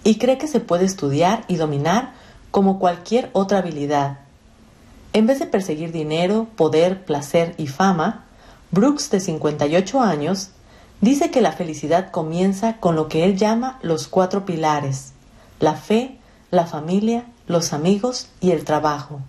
y 0.02 0.18
cree 0.18 0.38
que 0.38 0.48
se 0.48 0.60
puede 0.60 0.84
estudiar 0.84 1.44
y 1.48 1.56
dominar 1.56 2.12
como 2.50 2.78
cualquier 2.78 3.30
otra 3.32 3.58
habilidad. 3.58 4.18
En 5.12 5.26
vez 5.26 5.38
de 5.38 5.46
perseguir 5.46 5.92
dinero, 5.92 6.46
poder, 6.56 7.04
placer 7.04 7.54
y 7.56 7.68
fama, 7.68 8.26
Brooks, 8.70 9.10
de 9.10 9.20
58 9.20 10.00
años, 10.00 10.50
Dice 11.04 11.30
que 11.30 11.42
la 11.42 11.52
felicidad 11.52 12.10
comienza 12.10 12.78
con 12.78 12.96
lo 12.96 13.08
que 13.08 13.24
él 13.24 13.36
llama 13.36 13.78
los 13.82 14.08
cuatro 14.08 14.46
pilares, 14.46 15.12
la 15.60 15.74
fe, 15.74 16.18
la 16.50 16.64
familia, 16.64 17.26
los 17.46 17.74
amigos 17.74 18.28
y 18.40 18.52
el 18.52 18.64
trabajo. 18.64 19.20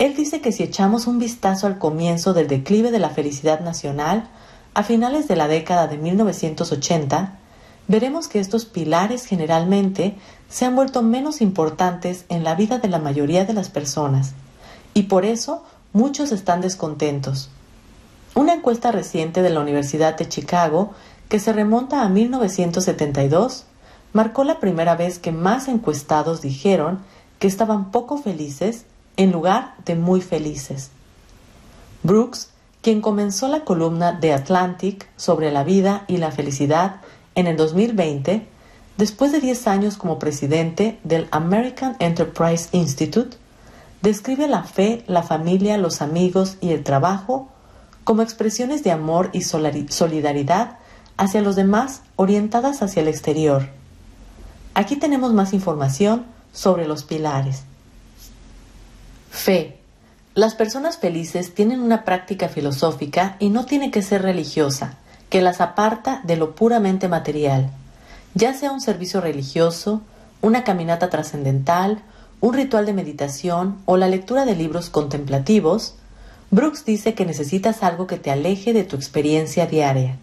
Él 0.00 0.16
dice 0.16 0.40
que 0.40 0.50
si 0.50 0.64
echamos 0.64 1.06
un 1.06 1.20
vistazo 1.20 1.68
al 1.68 1.78
comienzo 1.78 2.34
del 2.34 2.48
declive 2.48 2.90
de 2.90 2.98
la 2.98 3.10
felicidad 3.10 3.60
nacional, 3.60 4.28
a 4.74 4.82
finales 4.82 5.28
de 5.28 5.36
la 5.36 5.48
década 5.48 5.86
de 5.86 5.96
1980, 5.98 7.38
veremos 7.86 8.28
que 8.28 8.40
estos 8.40 8.64
pilares 8.64 9.24
generalmente 9.24 10.16
se 10.48 10.64
han 10.64 10.74
vuelto 10.74 11.02
menos 11.02 11.40
importantes 11.40 12.24
en 12.28 12.44
la 12.44 12.54
vida 12.54 12.78
de 12.78 12.88
la 12.88 12.98
mayoría 12.98 13.44
de 13.44 13.52
las 13.54 13.70
personas, 13.70 14.32
y 14.92 15.04
por 15.04 15.24
eso 15.24 15.62
muchos 15.92 16.32
están 16.32 16.60
descontentos. 16.60 17.50
Una 18.34 18.54
encuesta 18.54 18.90
reciente 18.90 19.42
de 19.42 19.50
la 19.50 19.60
Universidad 19.60 20.16
de 20.16 20.28
Chicago, 20.28 20.92
que 21.28 21.38
se 21.38 21.52
remonta 21.52 22.02
a 22.02 22.08
1972, 22.08 23.64
marcó 24.12 24.44
la 24.44 24.60
primera 24.60 24.96
vez 24.96 25.18
que 25.18 25.32
más 25.32 25.68
encuestados 25.68 26.42
dijeron 26.42 26.98
que 27.38 27.46
estaban 27.46 27.90
poco 27.90 28.18
felices 28.18 28.86
en 29.16 29.30
lugar 29.30 29.74
de 29.84 29.94
muy 29.94 30.20
felices. 30.20 30.90
Brooks, 32.02 32.50
quien 32.84 33.00
comenzó 33.00 33.48
la 33.48 33.64
columna 33.64 34.12
de 34.12 34.34
Atlantic 34.34 35.08
sobre 35.16 35.50
la 35.50 35.64
vida 35.64 36.04
y 36.06 36.18
la 36.18 36.30
felicidad 36.30 36.96
en 37.34 37.46
el 37.46 37.56
2020, 37.56 38.46
después 38.98 39.32
de 39.32 39.40
10 39.40 39.66
años 39.68 39.96
como 39.96 40.18
presidente 40.18 40.98
del 41.02 41.26
American 41.30 41.96
Enterprise 41.98 42.68
Institute, 42.72 43.38
describe 44.02 44.48
la 44.48 44.64
fe, 44.64 45.02
la 45.06 45.22
familia, 45.22 45.78
los 45.78 46.02
amigos 46.02 46.58
y 46.60 46.72
el 46.72 46.84
trabajo 46.84 47.48
como 48.04 48.20
expresiones 48.20 48.84
de 48.84 48.92
amor 48.92 49.30
y 49.32 49.40
solidaridad 49.40 50.76
hacia 51.16 51.40
los 51.40 51.56
demás 51.56 52.02
orientadas 52.16 52.82
hacia 52.82 53.00
el 53.00 53.08
exterior. 53.08 53.70
Aquí 54.74 54.96
tenemos 54.96 55.32
más 55.32 55.54
información 55.54 56.26
sobre 56.52 56.86
los 56.86 57.02
pilares. 57.02 57.62
Fe. 59.30 59.83
Las 60.34 60.54
personas 60.54 60.98
felices 60.98 61.54
tienen 61.54 61.80
una 61.80 62.04
práctica 62.04 62.48
filosófica 62.48 63.36
y 63.38 63.50
no 63.50 63.66
tiene 63.66 63.92
que 63.92 64.02
ser 64.02 64.22
religiosa, 64.22 64.94
que 65.30 65.40
las 65.40 65.60
aparta 65.60 66.22
de 66.24 66.36
lo 66.36 66.56
puramente 66.56 67.06
material, 67.08 67.70
ya 68.34 68.52
sea 68.52 68.72
un 68.72 68.80
servicio 68.80 69.20
religioso, 69.20 70.02
una 70.42 70.64
caminata 70.64 71.08
trascendental, 71.08 72.02
un 72.40 72.52
ritual 72.52 72.84
de 72.84 72.92
meditación 72.92 73.78
o 73.86 73.96
la 73.96 74.08
lectura 74.08 74.44
de 74.44 74.56
libros 74.56 74.90
contemplativos, 74.90 75.94
Brooks 76.50 76.84
dice 76.84 77.14
que 77.14 77.26
necesitas 77.26 77.82
algo 77.84 78.06
que 78.08 78.18
te 78.18 78.32
aleje 78.32 78.72
de 78.72 78.82
tu 78.82 78.96
experiencia 78.96 79.66
diaria. 79.66 80.18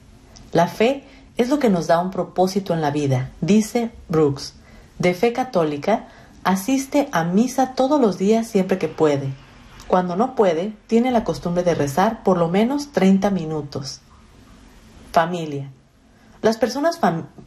La 0.52 0.68
fe 0.68 1.06
es 1.38 1.50
lo 1.50 1.60
que 1.60 1.70
nos 1.70 1.88
da 1.88 2.00
un 2.00 2.12
propósito 2.12 2.74
en 2.74 2.82
la 2.82 2.92
vida, 2.92 3.32
dice 3.40 3.92
Brooks. 4.10 4.56
De 5.00 5.14
fe 5.14 5.32
católica, 5.32 6.08
Asiste 6.44 7.08
a 7.12 7.24
misa 7.24 7.76
todos 7.76 8.02
los 8.02 8.18
días 8.18 8.48
siempre 8.48 8.80
que 8.80 8.88
puede. 8.88 9.30
Cuando 9.92 10.16
no 10.16 10.36
puede, 10.36 10.72
tiene 10.88 11.12
la 11.12 11.26
costumbre 11.26 11.64
de 11.64 11.76
rezar 11.76 12.24
por 12.24 12.38
lo 12.38 12.48
menos 12.48 12.94
30 12.94 13.30
minutos. 13.30 14.00
Familia. 15.12 15.70
Las 16.42 16.56
personas 16.56 16.98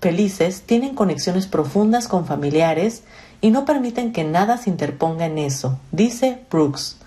felices 0.03 0.61
tienen 0.61 0.95
conexiones 0.95 1.47
profundas 1.47 2.07
con 2.07 2.27
familiares 2.27 3.03
y 3.41 3.51
no 3.51 3.65
permiten 3.65 4.13
que 4.13 4.25
nada 4.25 4.59
se 4.59 4.69
interponga 4.69 5.25
en 5.25 5.39
eso, 5.39 5.79
dice 5.91 6.43
Brooks. 6.51 6.99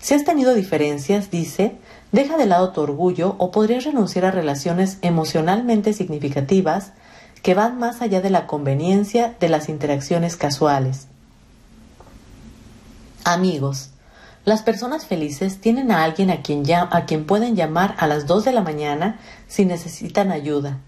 Si 0.00 0.12
has 0.12 0.24
tenido 0.24 0.52
diferencias, 0.52 1.30
dice, 1.30 1.78
deja 2.12 2.36
de 2.36 2.44
lado 2.44 2.72
tu 2.72 2.82
orgullo 2.82 3.36
o 3.38 3.50
podrías 3.52 3.84
renunciar 3.84 4.26
a 4.26 4.32
relaciones 4.32 4.98
emocionalmente 5.00 5.94
significativas 5.94 6.92
que 7.42 7.54
van 7.54 7.78
más 7.78 8.02
allá 8.02 8.20
de 8.20 8.28
la 8.28 8.46
conveniencia 8.46 9.34
de 9.40 9.48
las 9.48 9.70
interacciones 9.70 10.36
casuales. 10.36 11.06
Amigos. 13.24 13.93
Las 14.44 14.62
personas 14.62 15.06
felices 15.06 15.58
tienen 15.58 15.90
a 15.90 16.04
alguien 16.04 16.30
a 16.30 16.42
quien, 16.42 17.24
pueden 17.24 17.56
llamar 17.56 17.94
a 17.98 18.06
las 18.06 18.26
2 18.26 18.44
de 18.44 18.52
la 18.52 18.60
mañana 18.60 19.18
si 19.48 19.64
necesitan 19.64 20.32
ayuda. 20.32 20.78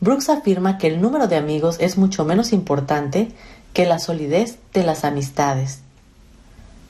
Brooks 0.00 0.28
afirma 0.28 0.76
que 0.76 0.86
el 0.86 1.00
número 1.00 1.26
de 1.26 1.36
amigos 1.36 1.76
es 1.80 1.96
mucho 1.96 2.26
menos 2.26 2.52
importante 2.52 3.32
que 3.72 3.86
la 3.86 3.98
solidez 3.98 4.58
de 4.74 4.82
las 4.82 5.04
amistades. 5.04 5.80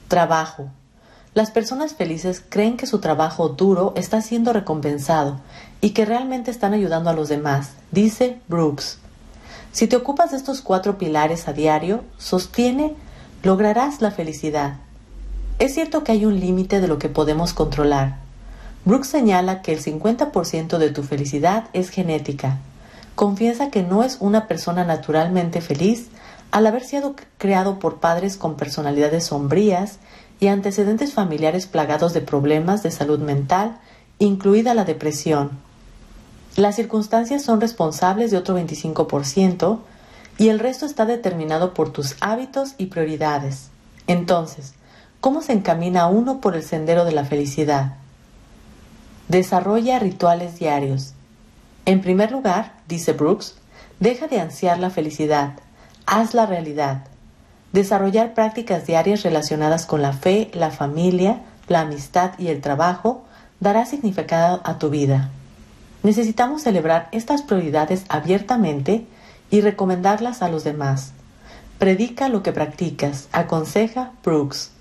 Trabajo. 0.08 0.68
Las 1.32 1.52
personas 1.52 1.94
felices 1.94 2.42
creen 2.48 2.76
que 2.76 2.86
su 2.86 2.98
trabajo 2.98 3.50
duro 3.50 3.92
está 3.96 4.20
siendo 4.20 4.52
recompensado 4.52 5.38
y 5.80 5.90
que 5.90 6.06
realmente 6.06 6.50
están 6.50 6.74
ayudando 6.74 7.10
a 7.10 7.14
los 7.14 7.28
demás, 7.28 7.70
dice 7.92 8.40
Brooks. 8.48 8.98
Si 9.70 9.86
te 9.86 9.94
ocupas 9.94 10.32
de 10.32 10.38
estos 10.38 10.60
cuatro 10.60 10.98
pilares 10.98 11.46
a 11.46 11.52
diario, 11.52 12.02
sostiene 12.18 12.96
lograrás 13.44 14.02
la 14.02 14.10
felicidad. 14.10 14.78
Es 15.60 15.74
cierto 15.74 16.04
que 16.04 16.12
hay 16.12 16.24
un 16.24 16.40
límite 16.40 16.80
de 16.80 16.88
lo 16.88 16.98
que 16.98 17.10
podemos 17.10 17.52
controlar. 17.52 18.16
Brooks 18.86 19.08
señala 19.08 19.60
que 19.60 19.74
el 19.74 19.84
50% 19.84 20.78
de 20.78 20.88
tu 20.88 21.02
felicidad 21.02 21.66
es 21.74 21.90
genética. 21.90 22.56
Confiesa 23.14 23.70
que 23.70 23.82
no 23.82 24.02
es 24.02 24.16
una 24.20 24.48
persona 24.48 24.84
naturalmente 24.84 25.60
feliz 25.60 26.08
al 26.50 26.66
haber 26.66 26.82
sido 26.82 27.14
creado 27.36 27.78
por 27.78 28.00
padres 28.00 28.38
con 28.38 28.56
personalidades 28.56 29.26
sombrías 29.26 29.98
y 30.40 30.46
antecedentes 30.46 31.12
familiares 31.12 31.66
plagados 31.66 32.14
de 32.14 32.22
problemas 32.22 32.82
de 32.82 32.90
salud 32.90 33.18
mental, 33.18 33.76
incluida 34.18 34.72
la 34.72 34.86
depresión. 34.86 35.50
Las 36.56 36.76
circunstancias 36.76 37.42
son 37.42 37.60
responsables 37.60 38.30
de 38.30 38.38
otro 38.38 38.58
25%, 38.58 39.80
y 40.38 40.48
el 40.48 40.58
resto 40.58 40.86
está 40.86 41.04
determinado 41.04 41.74
por 41.74 41.92
tus 41.92 42.16
hábitos 42.22 42.74
y 42.78 42.86
prioridades. 42.86 43.68
Entonces, 44.06 44.72
¿cómo 45.20 45.42
se 45.42 45.52
encamina 45.52 46.06
uno 46.06 46.40
por 46.40 46.56
el 46.56 46.62
sendero 46.62 47.04
de 47.04 47.12
la 47.12 47.24
felicidad? 47.24 47.94
Desarrolla 49.28 49.98
rituales 49.98 50.58
diarios. 50.58 51.12
En 51.84 52.00
primer 52.00 52.32
lugar, 52.32 52.74
dice 52.88 53.12
Brooks, 53.12 53.56
deja 54.00 54.26
de 54.26 54.40
ansiar 54.40 54.78
la 54.78 54.90
felicidad, 54.90 55.52
haz 56.06 56.34
la 56.34 56.46
realidad. 56.46 57.04
Desarrollar 57.72 58.34
prácticas 58.34 58.86
diarias 58.86 59.22
relacionadas 59.22 59.86
con 59.86 60.02
la 60.02 60.12
fe, 60.12 60.50
la 60.54 60.70
familia, 60.70 61.42
la 61.68 61.82
amistad 61.82 62.32
y 62.38 62.48
el 62.48 62.60
trabajo 62.60 63.22
dará 63.60 63.86
significado 63.86 64.60
a 64.64 64.78
tu 64.78 64.90
vida. 64.90 65.30
Necesitamos 66.02 66.62
celebrar 66.62 67.08
estas 67.12 67.42
prioridades 67.42 68.04
abiertamente 68.08 69.06
y 69.50 69.60
recomendarlas 69.60 70.42
a 70.42 70.48
los 70.48 70.64
demás. 70.64 71.12
Predica 71.78 72.28
lo 72.28 72.42
que 72.42 72.52
practicas, 72.52 73.28
aconseja 73.32 74.12
Brooks. 74.24 74.72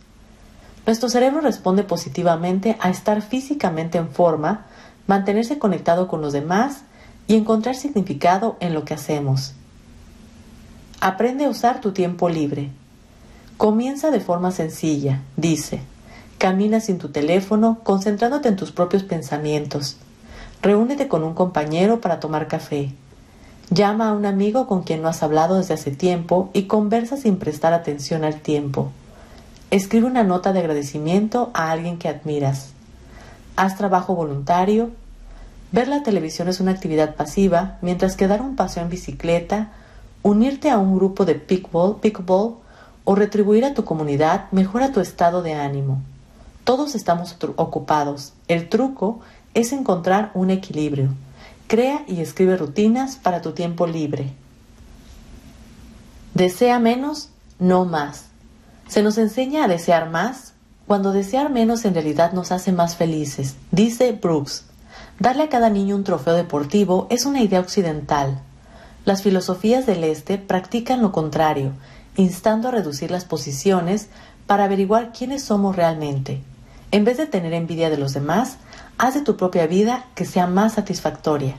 Nuestro 0.89 1.08
cerebro 1.08 1.41
responde 1.41 1.84
positivamente 1.84 2.75
a 2.79 2.89
estar 2.89 3.22
físicamente 3.22 4.00
en 4.00 4.10
forma, 4.10 4.66
mantenerse 5.05 5.59
conectado 5.59 6.07
con 6.07 6.20
los 6.20 6.33
demás 6.33 6.79
y 7.27 7.35
encontrar 7.35 7.75
significado 7.75 8.57
en 8.59 8.74
lo 8.74 8.85
que 8.85 8.96
hacemos. 8.96 9.53
Aprende 11.00 11.46
a 11.46 11.50
usar 11.50 11.79
tu 11.79 11.92
tiempo 11.92 12.27
libre. 12.27 12.72
Comienza 13.57 14.09
de 14.09 14.20
forma 14.20 14.50
sencilla, 14.50 15.22
dice. 15.37 15.81
Camina 16.40 16.79
sin 16.79 16.98
tu 16.98 17.09
teléfono, 17.09 17.77
concentrándote 17.83 18.50
en 18.50 18.55
tus 18.55 18.72
propios 18.72 19.03
pensamientos. 19.03 19.98
Reúnete 20.64 21.07
con 21.07 21.24
un 21.24 21.35
compañero 21.35 22.01
para 22.01 22.20
tomar 22.20 22.48
café. 22.48 22.94
Llama 23.70 24.09
a 24.09 24.14
un 24.14 24.25
amigo 24.25 24.66
con 24.66 24.81
quien 24.81 25.03
no 25.03 25.09
has 25.09 25.22
hablado 25.22 25.57
desde 25.57 25.75
hace 25.75 25.92
tiempo 25.92 26.50
y 26.51 26.64
conversa 26.64 27.16
sin 27.16 27.37
prestar 27.37 27.74
atención 27.74 28.24
al 28.24 28.42
tiempo. 28.42 28.92
Escribe 29.72 30.08
una 30.08 30.24
nota 30.24 30.51
de 30.51 30.60
agradecimiento 30.60 31.51
a 31.53 31.70
alguien 31.70 32.00
que 32.00 32.10
admiras. 32.10 32.72
Haz 33.55 33.77
trabajo 33.77 34.16
voluntario. 34.16 34.90
Ver 35.72 35.88
la 35.88 36.01
televisión 36.01 36.48
es 36.48 36.60
una 36.60 36.72
actividad 36.72 37.16
pasiva, 37.16 37.77
mientras 37.84 38.16
que 38.16 38.27
dar 38.27 38.42
un 38.42 38.55
paseo 38.55 38.82
en 38.82 38.90
bicicleta, 38.90 39.72
unirte 40.24 40.72
a 40.72 40.79
un 40.79 40.96
grupo 40.96 41.24
de 41.24 41.36
pickleball, 41.36 41.98
pickleball 41.98 42.55
o 43.03 43.14
retribuir 43.14 43.64
a 43.64 43.75
tu 43.75 43.86
comunidad 43.86 44.46
mejora 44.51 44.92
tu 44.92 45.01
estado 45.01 45.44
de 45.44 45.53
ánimo. 45.53 46.01
Todos 46.64 46.96
estamos 46.96 47.38
ocupados. 47.55 48.34
El 48.48 48.70
truco 48.70 49.20
es 49.53 49.72
encontrar 49.72 50.32
un 50.34 50.50
equilibrio. 50.50 51.10
Crea 51.68 52.03
y 52.08 52.22
escribe 52.22 52.58
rutinas 52.58 53.18
para 53.18 53.44
tu 53.44 53.51
tiempo 53.51 53.86
libre. 53.86 54.34
Desea 56.34 56.79
menos, 56.79 57.29
no 57.60 57.86
más. 57.86 58.28
Se 58.90 59.04
nos 59.04 59.20
enseña 59.20 59.66
a 59.66 59.68
desear 59.68 60.10
más 60.10 60.54
cuando 60.88 61.12
desear 61.12 61.52
menos 61.52 61.86
en 61.86 61.94
realidad 61.94 62.34
nos 62.34 62.52
hace 62.52 62.72
más 62.72 62.96
felices, 62.96 63.56
dice 63.70 64.14
Brooks. 64.14 64.66
Darle 65.20 65.44
a 65.44 65.50
cada 65.50 65.70
niño 65.70 65.96
un 65.96 66.04
trofeo 66.04 66.34
deportivo 66.34 67.06
es 67.12 67.28
una 67.28 67.44
idea 67.44 67.60
occidental. 67.60 68.42
Las 69.06 69.22
filosofías 69.22 69.86
del 69.86 70.04
Este 70.04 70.40
practican 70.40 71.04
lo 71.04 71.12
contrario, 71.12 71.74
instando 72.16 72.68
a 72.68 72.72
reducir 72.72 73.12
las 73.12 73.25
posiciones 73.25 74.08
para 74.48 74.64
averiguar 74.64 75.12
quiénes 75.12 75.44
somos 75.44 75.75
realmente. 75.75 76.42
En 76.90 77.06
vez 77.06 77.18
de 77.18 77.28
tener 77.28 77.54
envidia 77.54 77.92
de 77.92 77.98
los 78.00 78.16
demás, 78.16 78.58
haz 78.98 79.14
de 79.14 79.22
tu 79.22 79.38
propia 79.38 79.68
vida 79.68 80.08
que 80.16 80.25
sea 80.25 80.48
más 80.48 80.74
satisfactoria. 80.74 81.58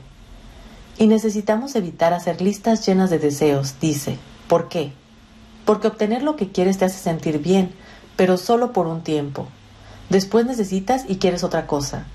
Y 0.97 1.07
necesitamos 1.07 1.77
evitar 1.77 2.13
hacer 2.13 2.41
listas 2.41 2.85
llenas 2.85 3.09
de 3.09 3.19
deseos, 3.19 3.75
dice. 3.79 4.17
¿Por 4.49 4.67
qué? 4.67 4.91
Porque 5.71 5.87
obtener 5.87 6.21
lo 6.21 6.35
que 6.35 6.51
quieres 6.51 6.79
te 6.79 6.83
hace 6.83 6.97
sentir 6.97 7.39
bien, 7.39 7.71
pero 8.17 8.35
solo 8.35 8.73
por 8.73 8.87
un 8.87 9.03
tiempo. 9.03 9.47
Después 10.09 10.45
necesitas 10.45 11.05
y 11.07 11.15
quieres 11.15 11.45
otra 11.45 11.65
cosa. 11.65 12.07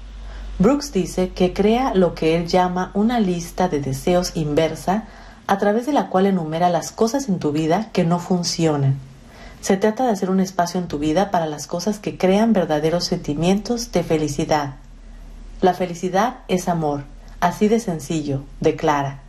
Brooks 0.59 0.93
dice 0.93 1.31
que 1.31 1.55
crea 1.55 1.95
lo 1.95 2.15
que 2.15 2.37
él 2.37 2.49
llama 2.49 2.91
una 2.93 3.19
lista 3.19 3.71
de 3.71 3.81
deseos 3.81 4.33
inversa 4.35 5.05
a 5.47 5.57
través 5.57 5.87
de 5.87 5.95
la 5.95 6.11
cual 6.11 6.27
enumera 6.27 6.69
las 6.69 6.93
cosas 6.93 7.31
en 7.31 7.39
tu 7.39 7.51
vida 7.51 7.89
que 7.95 8.05
no 8.05 8.19
funcionan. 8.19 8.99
Se 9.63 9.79
trata 9.79 10.05
de 10.05 10.11
hacer 10.11 10.29
un 10.29 10.41
espacio 10.41 10.79
en 10.79 10.87
tu 10.87 10.99
vida 10.99 11.31
para 11.31 11.47
las 11.47 11.67
cosas 11.67 11.99
que 11.99 12.19
crean 12.19 12.53
verdaderos 12.53 13.07
sentimientos 13.07 13.91
de 13.91 14.05
felicidad. 14.05 14.75
La 15.63 15.73
felicidad 15.73 16.41
es 16.49 16.69
amor, 16.69 17.05
así 17.41 17.69
de 17.69 17.81
sencillo, 17.81 18.43
declara. 18.61 19.21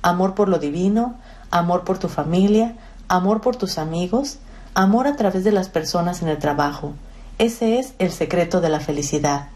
Amor 0.00 0.34
por 0.34 0.48
lo 0.48 0.58
divino, 0.58 1.16
amor 1.50 1.84
por 1.84 1.98
tu 1.98 2.08
familia, 2.08 2.76
amor 3.08 3.40
por 3.40 3.56
tus 3.56 3.78
amigos, 3.78 4.38
amor 4.74 5.06
a 5.06 5.16
través 5.16 5.44
de 5.44 5.52
las 5.52 5.68
personas 5.68 6.22
en 6.22 6.28
el 6.28 6.38
trabajo. 6.38 6.94
Ese 7.38 7.78
es 7.78 7.94
el 7.98 8.12
secreto 8.12 8.60
de 8.60 8.68
la 8.68 8.80
felicidad. 8.80 9.48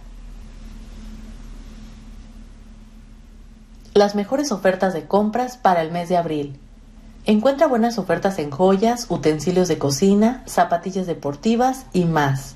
Las 3.94 4.14
mejores 4.14 4.52
ofertas 4.52 4.94
de 4.94 5.06
compras 5.06 5.56
para 5.56 5.82
el 5.82 5.90
mes 5.90 6.08
de 6.08 6.16
abril. 6.16 6.58
Encuentra 7.26 7.66
buenas 7.66 7.98
ofertas 7.98 8.38
en 8.38 8.50
joyas, 8.50 9.06
utensilios 9.11 9.68
de 9.68 9.78
cocina, 9.78 10.42
zapatillas 10.46 11.06
deportivas 11.06 11.87
y 11.92 12.04
más. 12.04 12.54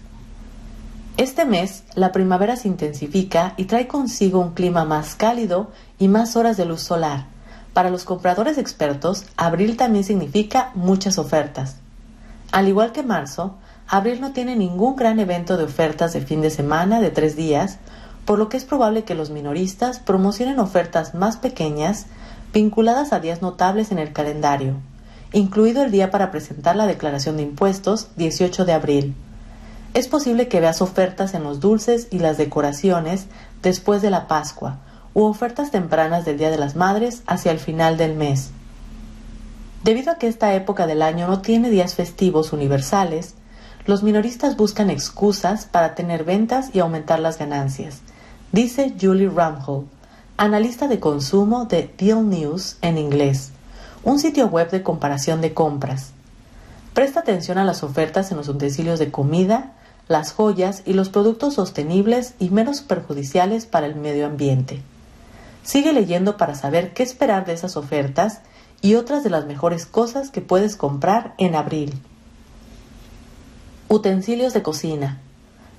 Este 1.19 1.45
mes, 1.45 1.85
la 1.95 2.11
primavera 2.11 2.57
se 2.57 2.69
intensifica 2.69 3.53
y 3.57 3.67
trae 3.67 3.87
consigo 3.87 4.41
un 4.41 4.55
clima 4.55 4.85
más 4.85 5.15
cálido 5.15 5.71
y 5.99 6.09
más 6.09 6.37
horas 6.37 6.57
de 6.57 6.65
luz 6.65 6.81
solar. 6.81 7.32
Para 7.73 7.91
los 7.91 8.05
compradores 8.05 8.59
expertos, 8.59 9.25
abril 9.37 9.77
también 9.77 10.05
significa 10.05 10.71
muchas 10.75 11.19
ofertas. 11.19 11.77
Al 12.51 12.69
igual 12.69 12.93
que 12.93 13.03
marzo, 13.03 13.55
abril 13.89 14.21
no 14.21 14.33
tiene 14.33 14.57
ningún 14.57 14.95
gran 14.95 15.19
evento 15.21 15.57
de 15.57 15.65
ofertas 15.65 16.13
de 16.13 16.21
fin 16.21 16.43
de 16.43 16.51
semana 16.51 17.01
de 17.01 17.11
tres 17.11 17.35
días, 17.35 17.79
por 18.27 18.39
lo 18.39 18.51
que 18.51 18.59
es 18.59 18.65
probable 18.65 19.05
que 19.05 19.15
los 19.15 19.31
minoristas 19.31 19.99
promocionen 19.99 20.59
ofertas 20.59 21.15
más 21.15 21.39
pequeñas 21.39 22.07
vinculadas 22.53 23.15
a 23.15 23.21
días 23.21 23.41
notables 23.41 23.91
en 23.91 23.99
el 23.99 24.13
calendario, 24.13 24.75
incluido 25.33 25.83
el 25.83 25.91
día 25.91 26.11
para 26.11 26.31
presentar 26.31 26.77
la 26.77 26.87
declaración 26.87 27.39
de 27.39 27.45
impuestos 27.45 28.09
18 28.17 28.67
de 28.67 28.73
abril. 28.75 29.15
Es 29.95 30.09
posible 30.09 30.49
que 30.49 30.61
veas 30.61 30.83
ofertas 30.83 31.33
en 31.33 31.43
los 31.43 31.61
dulces 31.61 32.09
y 32.11 32.19
las 32.19 32.37
decoraciones 32.37 33.27
después 33.63 34.03
de 34.03 34.11
la 34.11 34.29
Pascua, 34.29 34.79
u 35.15 35.25
ofertas 35.25 35.71
tempranas 35.71 36.25
del 36.25 36.39
Día 36.39 36.51
de 36.51 36.59
las 36.59 36.77
Madres 36.77 37.23
hacia 37.27 37.53
el 37.53 37.59
final 37.59 37.97
del 37.97 38.15
mes. 38.15 38.51
Debido 39.85 40.13
a 40.13 40.17
que 40.17 40.29
esta 40.29 40.55
época 40.55 40.87
del 40.87 41.03
año 41.03 41.27
no 41.27 41.41
tiene 41.43 41.69
días 41.69 41.95
festivos 41.95 42.53
universales, 42.53 43.35
los 43.85 44.03
minoristas 44.03 44.57
buscan 44.57 44.91
excusas 44.91 45.67
para 45.67 45.95
tener 45.95 46.23
ventas 46.23 46.71
y 46.73 46.79
aumentar 46.79 47.19
las 47.19 47.39
ganancias, 47.39 48.01
dice 48.53 48.95
Julie 49.01 49.29
Ramhall, 49.29 49.87
analista 50.37 50.87
de 50.87 51.01
consumo 51.01 51.65
de 51.65 51.91
Deal 51.99 52.29
News 52.29 52.77
en 52.81 52.97
inglés, 52.97 53.51
un 54.05 54.21
sitio 54.21 54.47
web 54.47 54.71
de 54.71 54.83
comparación 54.83 55.41
de 55.41 55.53
compras. 55.53 56.13
Presta 56.95 57.21
atención 57.21 57.59
a 57.59 57.65
las 57.65 57.83
ofertas 57.83 58.31
en 58.31 58.37
los 58.37 58.49
utensilios 58.49 58.99
de 58.99 59.11
comida, 59.11 59.73
las 60.09 60.33
joyas 60.33 60.83
y 60.85 60.93
los 60.93 61.09
productos 61.09 61.55
sostenibles 61.55 62.35
y 62.39 62.51
menos 62.51 62.83
perjudiciales 62.83 63.67
para 63.67 63.87
el 63.87 63.97
medio 63.97 64.27
ambiente. 64.27 64.83
Sigue 65.63 65.93
leyendo 65.93 66.37
para 66.37 66.55
saber 66.55 66.93
qué 66.93 67.03
esperar 67.03 67.45
de 67.45 67.53
esas 67.53 67.77
ofertas 67.77 68.41
y 68.81 68.97
otras 68.97 69.23
de 69.23 69.31
las 69.31 69.47
mejores 69.47 69.87
cosas 69.87 70.31
que 70.31 70.41
puedes 70.41 70.77
comprar 70.77 71.35
en 71.39 71.55
abril. 71.55 72.03
Utensilios 73.89 74.53
de 74.55 74.63
cocina. 74.63 75.21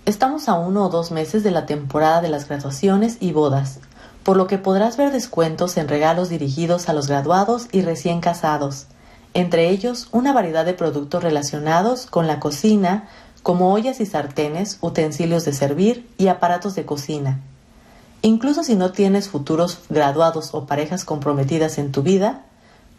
Estamos 0.06 0.48
a 0.48 0.54
uno 0.54 0.86
o 0.86 0.90
dos 0.90 1.12
meses 1.12 1.44
de 1.44 1.52
la 1.52 1.66
temporada 1.66 2.22
de 2.22 2.30
las 2.30 2.48
graduaciones 2.48 3.18
y 3.20 3.34
bodas, 3.34 3.80
por 4.24 4.38
lo 4.38 4.48
que 4.48 4.58
podrás 4.58 4.96
ver 4.96 5.12
descuentos 5.12 5.76
en 5.78 5.88
regalos 5.88 6.30
dirigidos 6.30 6.88
a 6.88 6.94
los 6.94 7.08
graduados 7.08 7.68
y 7.72 7.82
recién 7.82 8.22
casados, 8.22 8.88
entre 9.34 9.70
ellos 9.70 10.08
una 10.12 10.32
variedad 10.32 10.66
de 10.66 10.74
productos 10.74 11.24
relacionados 11.24 12.06
con 12.06 12.28
la 12.28 12.40
cocina, 12.40 13.10
como 13.42 13.74
ollas 13.74 14.00
y 14.00 14.06
sartenes, 14.06 14.78
utensilios 14.80 15.44
de 15.44 15.54
servir 15.54 16.10
y 16.18 16.28
aparatos 16.28 16.76
de 16.76 16.86
cocina. 16.86 17.42
Incluso 18.26 18.64
si 18.64 18.76
no 18.76 18.94
tienes 18.94 19.28
futuros 19.28 19.80
graduados 19.90 20.54
o 20.54 20.66
parejas 20.66 21.04
comprometidas 21.04 21.78
en 21.78 21.92
tu 21.92 22.04
vida, 22.04 22.46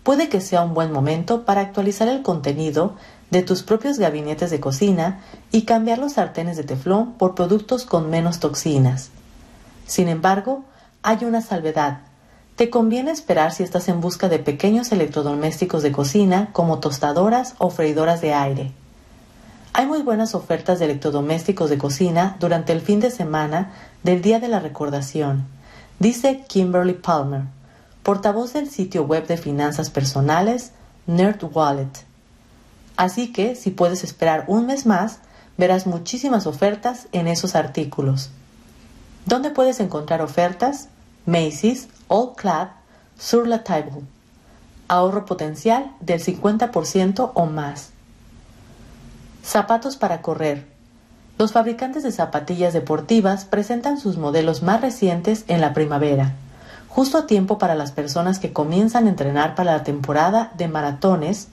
puede 0.02 0.28
que 0.28 0.42
sea 0.42 0.62
un 0.62 0.74
buen 0.74 0.92
momento 0.92 1.46
para 1.46 1.62
actualizar 1.62 2.08
el 2.08 2.20
contenido 2.20 2.94
de 3.30 3.42
tus 3.42 3.62
propios 3.62 3.98
gabinetes 3.98 4.50
de 4.50 4.60
cocina 4.60 5.22
y 5.50 5.62
cambiar 5.62 5.96
los 5.96 6.12
sartenes 6.12 6.58
de 6.58 6.64
teflón 6.64 7.14
por 7.14 7.34
productos 7.34 7.86
con 7.86 8.10
menos 8.10 8.38
toxinas. 8.38 9.08
Sin 9.86 10.08
embargo, 10.08 10.62
hay 11.02 11.24
una 11.24 11.40
salvedad. 11.40 12.00
Te 12.56 12.68
conviene 12.68 13.10
esperar 13.10 13.52
si 13.52 13.62
estás 13.62 13.88
en 13.88 14.02
busca 14.02 14.28
de 14.28 14.40
pequeños 14.40 14.92
electrodomésticos 14.92 15.82
de 15.82 15.90
cocina 15.90 16.50
como 16.52 16.80
tostadoras 16.80 17.54
o 17.56 17.70
freidoras 17.70 18.20
de 18.20 18.34
aire. 18.34 18.72
Hay 19.76 19.86
muy 19.86 20.02
buenas 20.02 20.36
ofertas 20.36 20.78
de 20.78 20.84
electrodomésticos 20.84 21.68
de 21.68 21.78
cocina 21.78 22.36
durante 22.38 22.72
el 22.72 22.80
fin 22.80 23.00
de 23.00 23.10
semana 23.10 23.72
del 24.04 24.22
Día 24.22 24.38
de 24.38 24.46
la 24.46 24.60
Recordación, 24.60 25.48
dice 25.98 26.44
Kimberly 26.46 26.92
Palmer, 26.92 27.42
portavoz 28.04 28.52
del 28.52 28.70
sitio 28.70 29.02
web 29.02 29.26
de 29.26 29.36
finanzas 29.36 29.90
personales 29.90 30.70
NerdWallet. 31.08 32.04
Así 32.96 33.32
que, 33.32 33.56
si 33.56 33.72
puedes 33.72 34.04
esperar 34.04 34.44
un 34.46 34.66
mes 34.66 34.86
más, 34.86 35.18
verás 35.58 35.88
muchísimas 35.88 36.46
ofertas 36.46 37.08
en 37.10 37.26
esos 37.26 37.56
artículos. 37.56 38.30
¿Dónde 39.26 39.50
puedes 39.50 39.80
encontrar 39.80 40.22
ofertas? 40.22 40.86
Macy's, 41.26 41.88
All 42.06 42.36
Clad, 42.36 42.68
Sur 43.18 43.48
la 43.48 43.64
Table. 43.64 44.02
Ahorro 44.86 45.26
potencial 45.26 45.90
del 45.98 46.22
50% 46.22 47.32
o 47.34 47.46
más. 47.46 47.93
Zapatos 49.44 49.96
para 49.96 50.22
correr. 50.22 50.66
Los 51.38 51.52
fabricantes 51.52 52.02
de 52.02 52.12
zapatillas 52.12 52.72
deportivas 52.72 53.44
presentan 53.44 53.98
sus 53.98 54.16
modelos 54.16 54.62
más 54.62 54.80
recientes 54.80 55.44
en 55.48 55.60
la 55.60 55.74
primavera 55.74 56.34
justo 56.94 57.18
a 57.18 57.26
tiempo 57.26 57.58
para 57.58 57.74
las 57.74 57.90
personas 57.90 58.38
que 58.38 58.52
comienzan 58.52 59.06
a 59.06 59.10
entrenar 59.10 59.56
para 59.56 59.72
la 59.72 59.82
temporada 59.82 60.52
de 60.56 60.68
maratones 60.68 61.48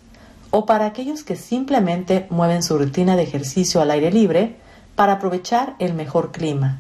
o 0.52 0.68
para 0.68 0.86
aquellos 0.86 1.24
que 1.24 1.36
simplemente 1.36 2.28
mueven 2.30 2.62
su 2.62 2.78
rutina 2.78 3.16
de 3.16 3.24
ejercicio 3.24 3.82
al 3.82 3.90
aire 3.90 4.12
libre 4.12 4.58
para 4.96 5.14
aprovechar 5.14 5.74
el 5.80 5.96
mejor 5.96 6.32
clima. 6.32 6.78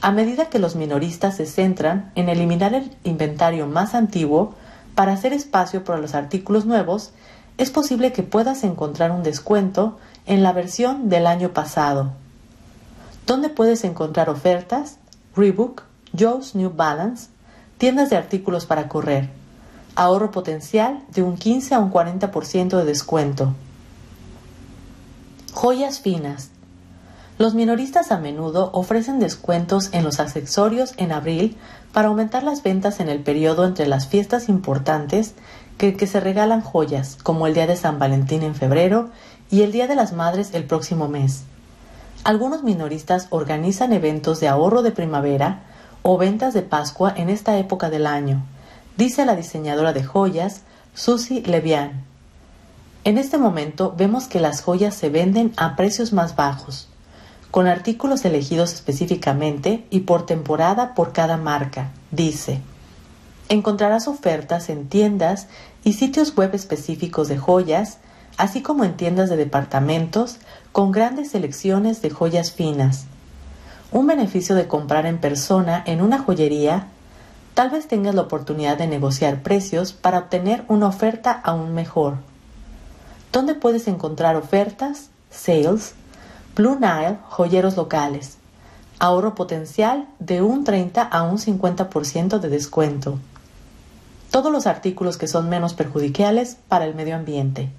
A 0.00 0.10
medida 0.10 0.46
que 0.46 0.58
los 0.58 0.74
minoristas 0.74 1.36
se 1.36 1.46
centran 1.46 2.10
en 2.16 2.28
eliminar 2.28 2.74
el 2.74 2.90
inventario 3.04 3.68
más 3.68 3.94
antiguo 3.94 4.54
para 4.96 5.12
hacer 5.12 5.32
espacio 5.32 5.84
para 5.84 6.00
los 6.00 6.16
artículos 6.16 6.66
nuevos, 6.66 7.12
es 7.56 7.70
posible 7.70 8.12
que 8.12 8.24
puedas 8.24 8.64
encontrar 8.64 9.12
un 9.12 9.22
descuento 9.22 9.96
en 10.26 10.42
la 10.42 10.52
versión 10.52 11.08
del 11.08 11.26
año 11.26 11.50
pasado. 11.50 12.12
¿Dónde 13.26 13.48
puedes 13.48 13.84
encontrar 13.84 14.28
ofertas? 14.28 14.98
Reebok, 15.34 15.82
Joe's 16.16 16.54
New 16.54 16.72
Balance, 16.74 17.28
Tiendas 17.78 18.08
de 18.08 18.16
artículos 18.16 18.64
para 18.64 18.88
correr. 18.88 19.28
Ahorro 19.96 20.30
potencial 20.30 21.02
de 21.10 21.22
un 21.22 21.36
15 21.36 21.74
a 21.74 21.78
un 21.78 21.92
40% 21.92 22.78
de 22.78 22.84
descuento. 22.86 23.54
Joyas 25.52 26.00
finas. 26.00 26.48
Los 27.38 27.54
minoristas 27.54 28.12
a 28.12 28.18
menudo 28.18 28.70
ofrecen 28.72 29.20
descuentos 29.20 29.90
en 29.92 30.04
los 30.04 30.20
accesorios 30.20 30.94
en 30.96 31.12
abril 31.12 31.58
para 31.92 32.08
aumentar 32.08 32.44
las 32.44 32.62
ventas 32.62 32.98
en 33.00 33.10
el 33.10 33.20
periodo 33.20 33.66
entre 33.66 33.86
las 33.86 34.06
fiestas 34.06 34.48
importantes 34.48 35.34
que, 35.76 35.96
que 35.98 36.06
se 36.06 36.20
regalan 36.20 36.62
joyas, 36.62 37.18
como 37.22 37.46
el 37.46 37.52
Día 37.52 37.66
de 37.66 37.76
San 37.76 37.98
Valentín 37.98 38.42
en 38.42 38.54
febrero 38.54 39.10
y 39.50 39.62
el 39.62 39.72
Día 39.72 39.86
de 39.86 39.96
las 39.96 40.12
Madres 40.12 40.50
el 40.52 40.64
próximo 40.64 41.08
mes. 41.08 41.42
Algunos 42.24 42.62
minoristas 42.62 43.28
organizan 43.30 43.92
eventos 43.92 44.40
de 44.40 44.48
ahorro 44.48 44.82
de 44.82 44.90
primavera 44.90 45.62
o 46.02 46.18
ventas 46.18 46.54
de 46.54 46.62
Pascua 46.62 47.12
en 47.16 47.30
esta 47.30 47.58
época 47.58 47.90
del 47.90 48.06
año, 48.06 48.42
dice 48.96 49.24
la 49.24 49.36
diseñadora 49.36 49.92
de 49.92 50.04
joyas, 50.04 50.62
Susie 50.94 51.42
Levian. 51.42 52.04
En 53.04 53.18
este 53.18 53.38
momento 53.38 53.94
vemos 53.96 54.26
que 54.26 54.40
las 54.40 54.62
joyas 54.62 54.94
se 54.94 55.10
venden 55.10 55.52
a 55.56 55.76
precios 55.76 56.12
más 56.12 56.34
bajos, 56.34 56.88
con 57.50 57.68
artículos 57.68 58.24
elegidos 58.24 58.72
específicamente 58.72 59.86
y 59.90 60.00
por 60.00 60.26
temporada 60.26 60.94
por 60.94 61.12
cada 61.12 61.36
marca, 61.36 61.90
dice. 62.10 62.60
Encontrarás 63.48 64.08
ofertas 64.08 64.68
en 64.68 64.88
tiendas 64.88 65.46
y 65.84 65.92
sitios 65.92 66.34
web 66.34 66.54
específicos 66.54 67.28
de 67.28 67.38
joyas, 67.38 67.98
así 68.36 68.62
como 68.62 68.84
en 68.84 68.96
tiendas 68.96 69.30
de 69.30 69.36
departamentos 69.36 70.38
con 70.72 70.92
grandes 70.92 71.30
selecciones 71.30 72.02
de 72.02 72.10
joyas 72.10 72.52
finas, 72.52 73.06
un 73.92 74.06
beneficio 74.06 74.54
de 74.54 74.66
comprar 74.66 75.06
en 75.06 75.18
persona 75.18 75.82
en 75.86 76.02
una 76.02 76.18
joyería, 76.18 76.88
tal 77.54 77.70
vez 77.70 77.88
tengas 77.88 78.14
la 78.14 78.22
oportunidad 78.22 78.76
de 78.76 78.86
negociar 78.86 79.42
precios 79.42 79.92
para 79.92 80.18
obtener 80.18 80.64
una 80.68 80.88
oferta 80.88 81.32
aún 81.32 81.74
mejor. 81.74 82.16
¿Dónde 83.32 83.54
puedes 83.54 83.88
encontrar 83.88 84.36
ofertas? 84.36 85.08
Sales, 85.30 85.94
Blue 86.54 86.76
Nile, 86.76 87.18
joyeros 87.28 87.76
locales. 87.76 88.38
Ahorro 88.98 89.34
potencial 89.34 90.08
de 90.18 90.40
un 90.40 90.64
30 90.64 91.02
a 91.02 91.22
un 91.22 91.38
50% 91.38 92.38
de 92.38 92.48
descuento. 92.48 93.18
Todos 94.30 94.50
los 94.50 94.66
artículos 94.66 95.18
que 95.18 95.28
son 95.28 95.48
menos 95.48 95.74
perjudiciales 95.74 96.56
para 96.68 96.86
el 96.86 96.94
medio 96.94 97.14
ambiente. 97.14 97.70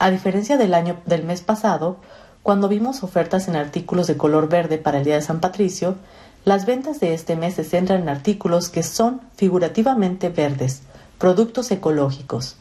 A 0.00 0.10
diferencia 0.10 0.56
del 0.56 0.74
año 0.74 0.96
del 1.06 1.24
mes 1.24 1.42
pasado, 1.42 1.96
cuando 2.44 2.68
vimos 2.68 3.02
ofertas 3.02 3.48
en 3.48 3.56
artículos 3.56 4.06
de 4.06 4.16
color 4.16 4.48
verde 4.48 4.78
para 4.78 4.98
el 4.98 5.04
Día 5.04 5.16
de 5.16 5.22
San 5.22 5.40
Patricio, 5.40 5.96
las 6.44 6.66
ventas 6.66 7.00
de 7.00 7.14
este 7.14 7.34
mes 7.34 7.54
se 7.54 7.64
centran 7.64 8.02
en 8.02 8.08
artículos 8.08 8.68
que 8.68 8.84
son 8.84 9.20
figurativamente 9.34 10.28
verdes, 10.28 10.82
productos 11.18 11.72
ecológicos. 11.72 12.54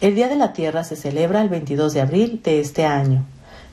El 0.00 0.14
Día 0.14 0.28
de 0.28 0.36
la 0.36 0.54
Tierra 0.54 0.82
se 0.82 0.96
celebra 0.96 1.42
el 1.42 1.50
22 1.50 1.92
de 1.92 2.00
abril 2.00 2.40
de 2.42 2.60
este 2.60 2.86
año, 2.86 3.26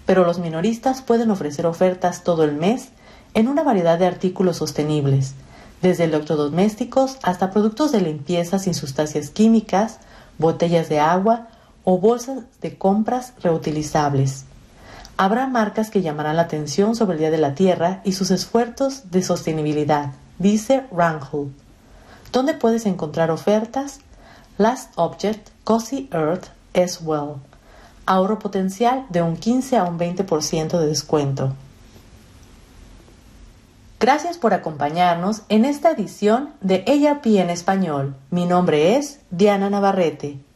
pero 0.06 0.26
los 0.26 0.39
minoristas 0.39 1.02
pueden 1.02 1.32
ofrecer 1.32 1.65
ofertas 1.65 2.26
todo 2.26 2.43
el 2.43 2.56
mes 2.56 2.89
en 3.34 3.48
una 3.48 3.63
variedad 3.63 3.98
de 3.98 4.06
artículos 4.06 4.58
sostenibles, 4.58 5.34
desde 5.82 6.04
electrodomésticos 6.04 7.20
hasta 7.24 7.52
productos 7.52 7.93
de 7.93 8.02
limpieza 8.02 8.60
sin 8.60 8.74
sustancias 8.74 9.30
químicas, 9.30 10.00
botellas 10.38 10.89
de 10.89 11.00
agua 11.00 11.48
o 11.89 12.00
bolsas 12.00 12.39
de 12.60 12.78
compras 12.78 13.32
reutilizables. 13.41 14.43
Habrá 15.15 15.47
marcas 15.47 15.89
que 15.89 16.02
llamarán 16.02 16.36
la 16.36 16.41
atención 16.41 16.97
sobre 16.97 17.13
el 17.13 17.19
Día 17.19 17.32
de 17.32 17.38
la 17.38 17.56
Tierra 17.56 18.02
y 18.04 18.12
sus 18.12 18.30
esfuerzos 18.30 19.10
de 19.10 19.23
sostenibilidad, 19.23 20.12
dice 20.38 20.84
Rangel. 20.91 21.54
¿Dónde 22.34 22.56
puedes 22.56 22.86
encontrar 22.86 23.32
ofertas? 23.32 24.02
Last 24.58 24.91
Object, 24.97 25.47
Cozy 25.63 26.10
Earth, 26.12 26.47
as 26.76 27.00
well. 27.02 27.36
Ahorro 28.06 28.38
potencial 28.38 29.06
de 29.08 29.21
un 29.21 29.38
15 29.38 29.78
a 29.78 29.86
un 29.86 29.97
20% 29.97 30.80
de 30.80 30.88
descuento. 30.88 31.54
Gracias 34.02 34.38
por 34.38 34.54
acompañarnos 34.54 35.43
en 35.47 35.63
esta 35.63 35.91
edición 35.91 36.50
de 36.60 36.84
ARP 36.86 37.28
en 37.28 37.50
español. 37.50 38.17
Mi 38.30 38.45
nombre 38.45 38.97
es 38.97 39.21
Diana 39.32 39.69
Navarrete. 39.69 40.46